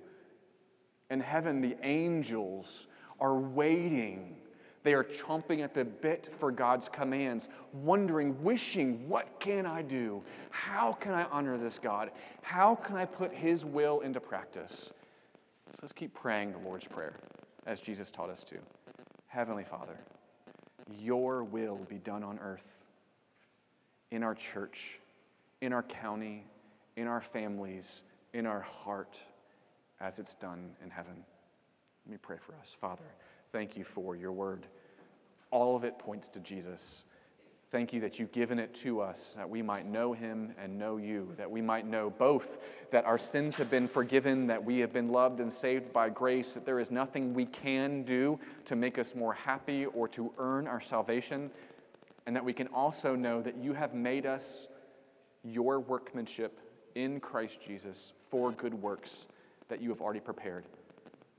In 1.11 1.20
heaven, 1.20 1.61
the 1.61 1.77
angels 1.83 2.87
are 3.18 3.35
waiting. 3.35 4.37
They 4.83 4.94
are 4.94 5.05
chomping 5.05 5.62
at 5.62 5.75
the 5.75 5.85
bit 5.85 6.29
for 6.38 6.51
God's 6.51 6.88
commands, 6.88 7.49
wondering, 7.73 8.42
wishing, 8.42 9.09
what 9.09 9.40
can 9.40 9.66
I 9.66 9.83
do? 9.83 10.23
How 10.51 10.94
can 10.94 11.12
I 11.12 11.25
honor 11.25 11.59
this 11.59 11.79
God? 11.79 12.12
How 12.40 12.77
can 12.77 12.96
I 12.96 13.05
put 13.05 13.33
His 13.33 13.64
will 13.64 14.01
into 14.01 14.20
practice? 14.20 14.92
So 15.66 15.79
let's 15.83 15.92
keep 15.92 16.14
praying 16.14 16.53
the 16.53 16.59
Lord's 16.59 16.88
Prayer 16.88 17.14
as 17.66 17.81
Jesus 17.81 18.11
taught 18.11 18.31
us 18.31 18.42
to. 18.44 18.57
Heavenly 19.27 19.64
Father, 19.64 19.99
your 20.99 21.44
will 21.44 21.77
be 21.88 21.99
done 21.99 22.25
on 22.25 22.38
earth, 22.38 22.64
in 24.11 24.23
our 24.23 24.35
church, 24.35 24.99
in 25.61 25.73
our 25.73 25.83
county, 25.83 26.44
in 26.96 27.07
our 27.07 27.20
families, 27.20 28.03
in 28.33 28.46
our 28.46 28.61
heart 28.61 29.20
as 30.00 30.18
it's 30.18 30.34
done 30.34 30.70
in 30.82 30.90
heaven. 30.90 31.24
Let 32.06 32.12
me 32.12 32.18
pray 32.20 32.38
for 32.38 32.54
us. 32.60 32.74
Father, 32.80 33.04
thank 33.52 33.76
you 33.76 33.84
for 33.84 34.16
your 34.16 34.32
word. 34.32 34.66
All 35.50 35.76
of 35.76 35.84
it 35.84 35.98
points 35.98 36.28
to 36.30 36.40
Jesus. 36.40 37.04
Thank 37.70 37.92
you 37.92 38.00
that 38.00 38.18
you've 38.18 38.32
given 38.32 38.58
it 38.58 38.74
to 38.76 39.00
us 39.00 39.34
that 39.36 39.48
we 39.48 39.62
might 39.62 39.86
know 39.86 40.12
him 40.12 40.54
and 40.60 40.76
know 40.76 40.96
you, 40.96 41.34
that 41.36 41.48
we 41.48 41.62
might 41.62 41.86
know 41.86 42.10
both 42.10 42.58
that 42.90 43.04
our 43.04 43.18
sins 43.18 43.56
have 43.58 43.70
been 43.70 43.86
forgiven, 43.86 44.48
that 44.48 44.64
we 44.64 44.80
have 44.80 44.92
been 44.92 45.10
loved 45.10 45.38
and 45.38 45.52
saved 45.52 45.92
by 45.92 46.08
grace, 46.08 46.54
that 46.54 46.66
there 46.66 46.80
is 46.80 46.90
nothing 46.90 47.32
we 47.32 47.46
can 47.46 48.02
do 48.02 48.40
to 48.64 48.74
make 48.74 48.98
us 48.98 49.14
more 49.14 49.34
happy 49.34 49.86
or 49.86 50.08
to 50.08 50.32
earn 50.38 50.66
our 50.66 50.80
salvation, 50.80 51.48
and 52.26 52.34
that 52.34 52.44
we 52.44 52.52
can 52.52 52.66
also 52.68 53.14
know 53.14 53.40
that 53.40 53.56
you 53.56 53.72
have 53.72 53.94
made 53.94 54.26
us 54.26 54.66
your 55.44 55.78
workmanship 55.78 56.58
in 56.96 57.20
Christ 57.20 57.60
Jesus 57.64 58.12
for 58.30 58.50
good 58.50 58.74
works 58.74 59.27
that 59.71 59.81
you 59.81 59.88
have 59.88 60.00
already 60.00 60.21
prepared. 60.21 60.66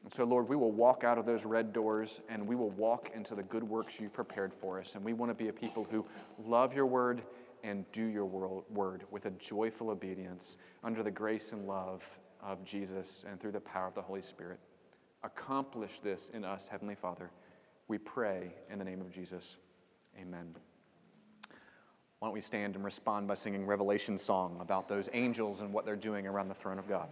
And 0.03 0.11
so, 0.11 0.23
Lord, 0.23 0.49
we 0.49 0.55
will 0.55 0.71
walk 0.71 1.03
out 1.03 1.17
of 1.17 1.25
those 1.25 1.45
red 1.45 1.71
doors 1.71 2.21
and 2.27 2.47
we 2.47 2.55
will 2.55 2.71
walk 2.71 3.11
into 3.13 3.35
the 3.35 3.43
good 3.43 3.63
works 3.63 3.99
you 3.99 4.09
prepared 4.09 4.53
for 4.53 4.79
us. 4.79 4.95
And 4.95 5.05
we 5.05 5.13
want 5.13 5.29
to 5.29 5.35
be 5.35 5.49
a 5.49 5.53
people 5.53 5.87
who 5.89 6.05
love 6.43 6.73
your 6.73 6.87
word 6.87 7.21
and 7.63 7.85
do 7.91 8.03
your 8.03 8.25
word 8.25 9.03
with 9.11 9.25
a 9.25 9.31
joyful 9.31 9.91
obedience 9.91 10.57
under 10.83 11.03
the 11.03 11.11
grace 11.11 11.51
and 11.51 11.67
love 11.67 12.03
of 12.41 12.63
Jesus 12.65 13.23
and 13.29 13.39
through 13.39 13.51
the 13.51 13.59
power 13.59 13.87
of 13.87 13.93
the 13.93 14.01
Holy 14.01 14.23
Spirit. 14.23 14.59
Accomplish 15.23 15.99
this 15.99 16.29
in 16.33 16.43
us, 16.43 16.67
Heavenly 16.67 16.95
Father. 16.95 17.29
We 17.87 17.99
pray 17.99 18.55
in 18.71 18.79
the 18.79 18.85
name 18.85 19.01
of 19.01 19.11
Jesus. 19.11 19.57
Amen. 20.19 20.55
Why 22.17 22.27
don't 22.27 22.33
we 22.33 22.41
stand 22.41 22.75
and 22.75 22.83
respond 22.83 23.27
by 23.27 23.35
singing 23.35 23.65
Revelation 23.65 24.17
song 24.17 24.57
about 24.59 24.87
those 24.87 25.09
angels 25.13 25.61
and 25.61 25.71
what 25.73 25.85
they're 25.85 25.95
doing 25.95 26.25
around 26.25 26.47
the 26.47 26.55
throne 26.55 26.79
of 26.79 26.87
God? 26.87 27.09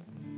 Amen. 0.00 0.37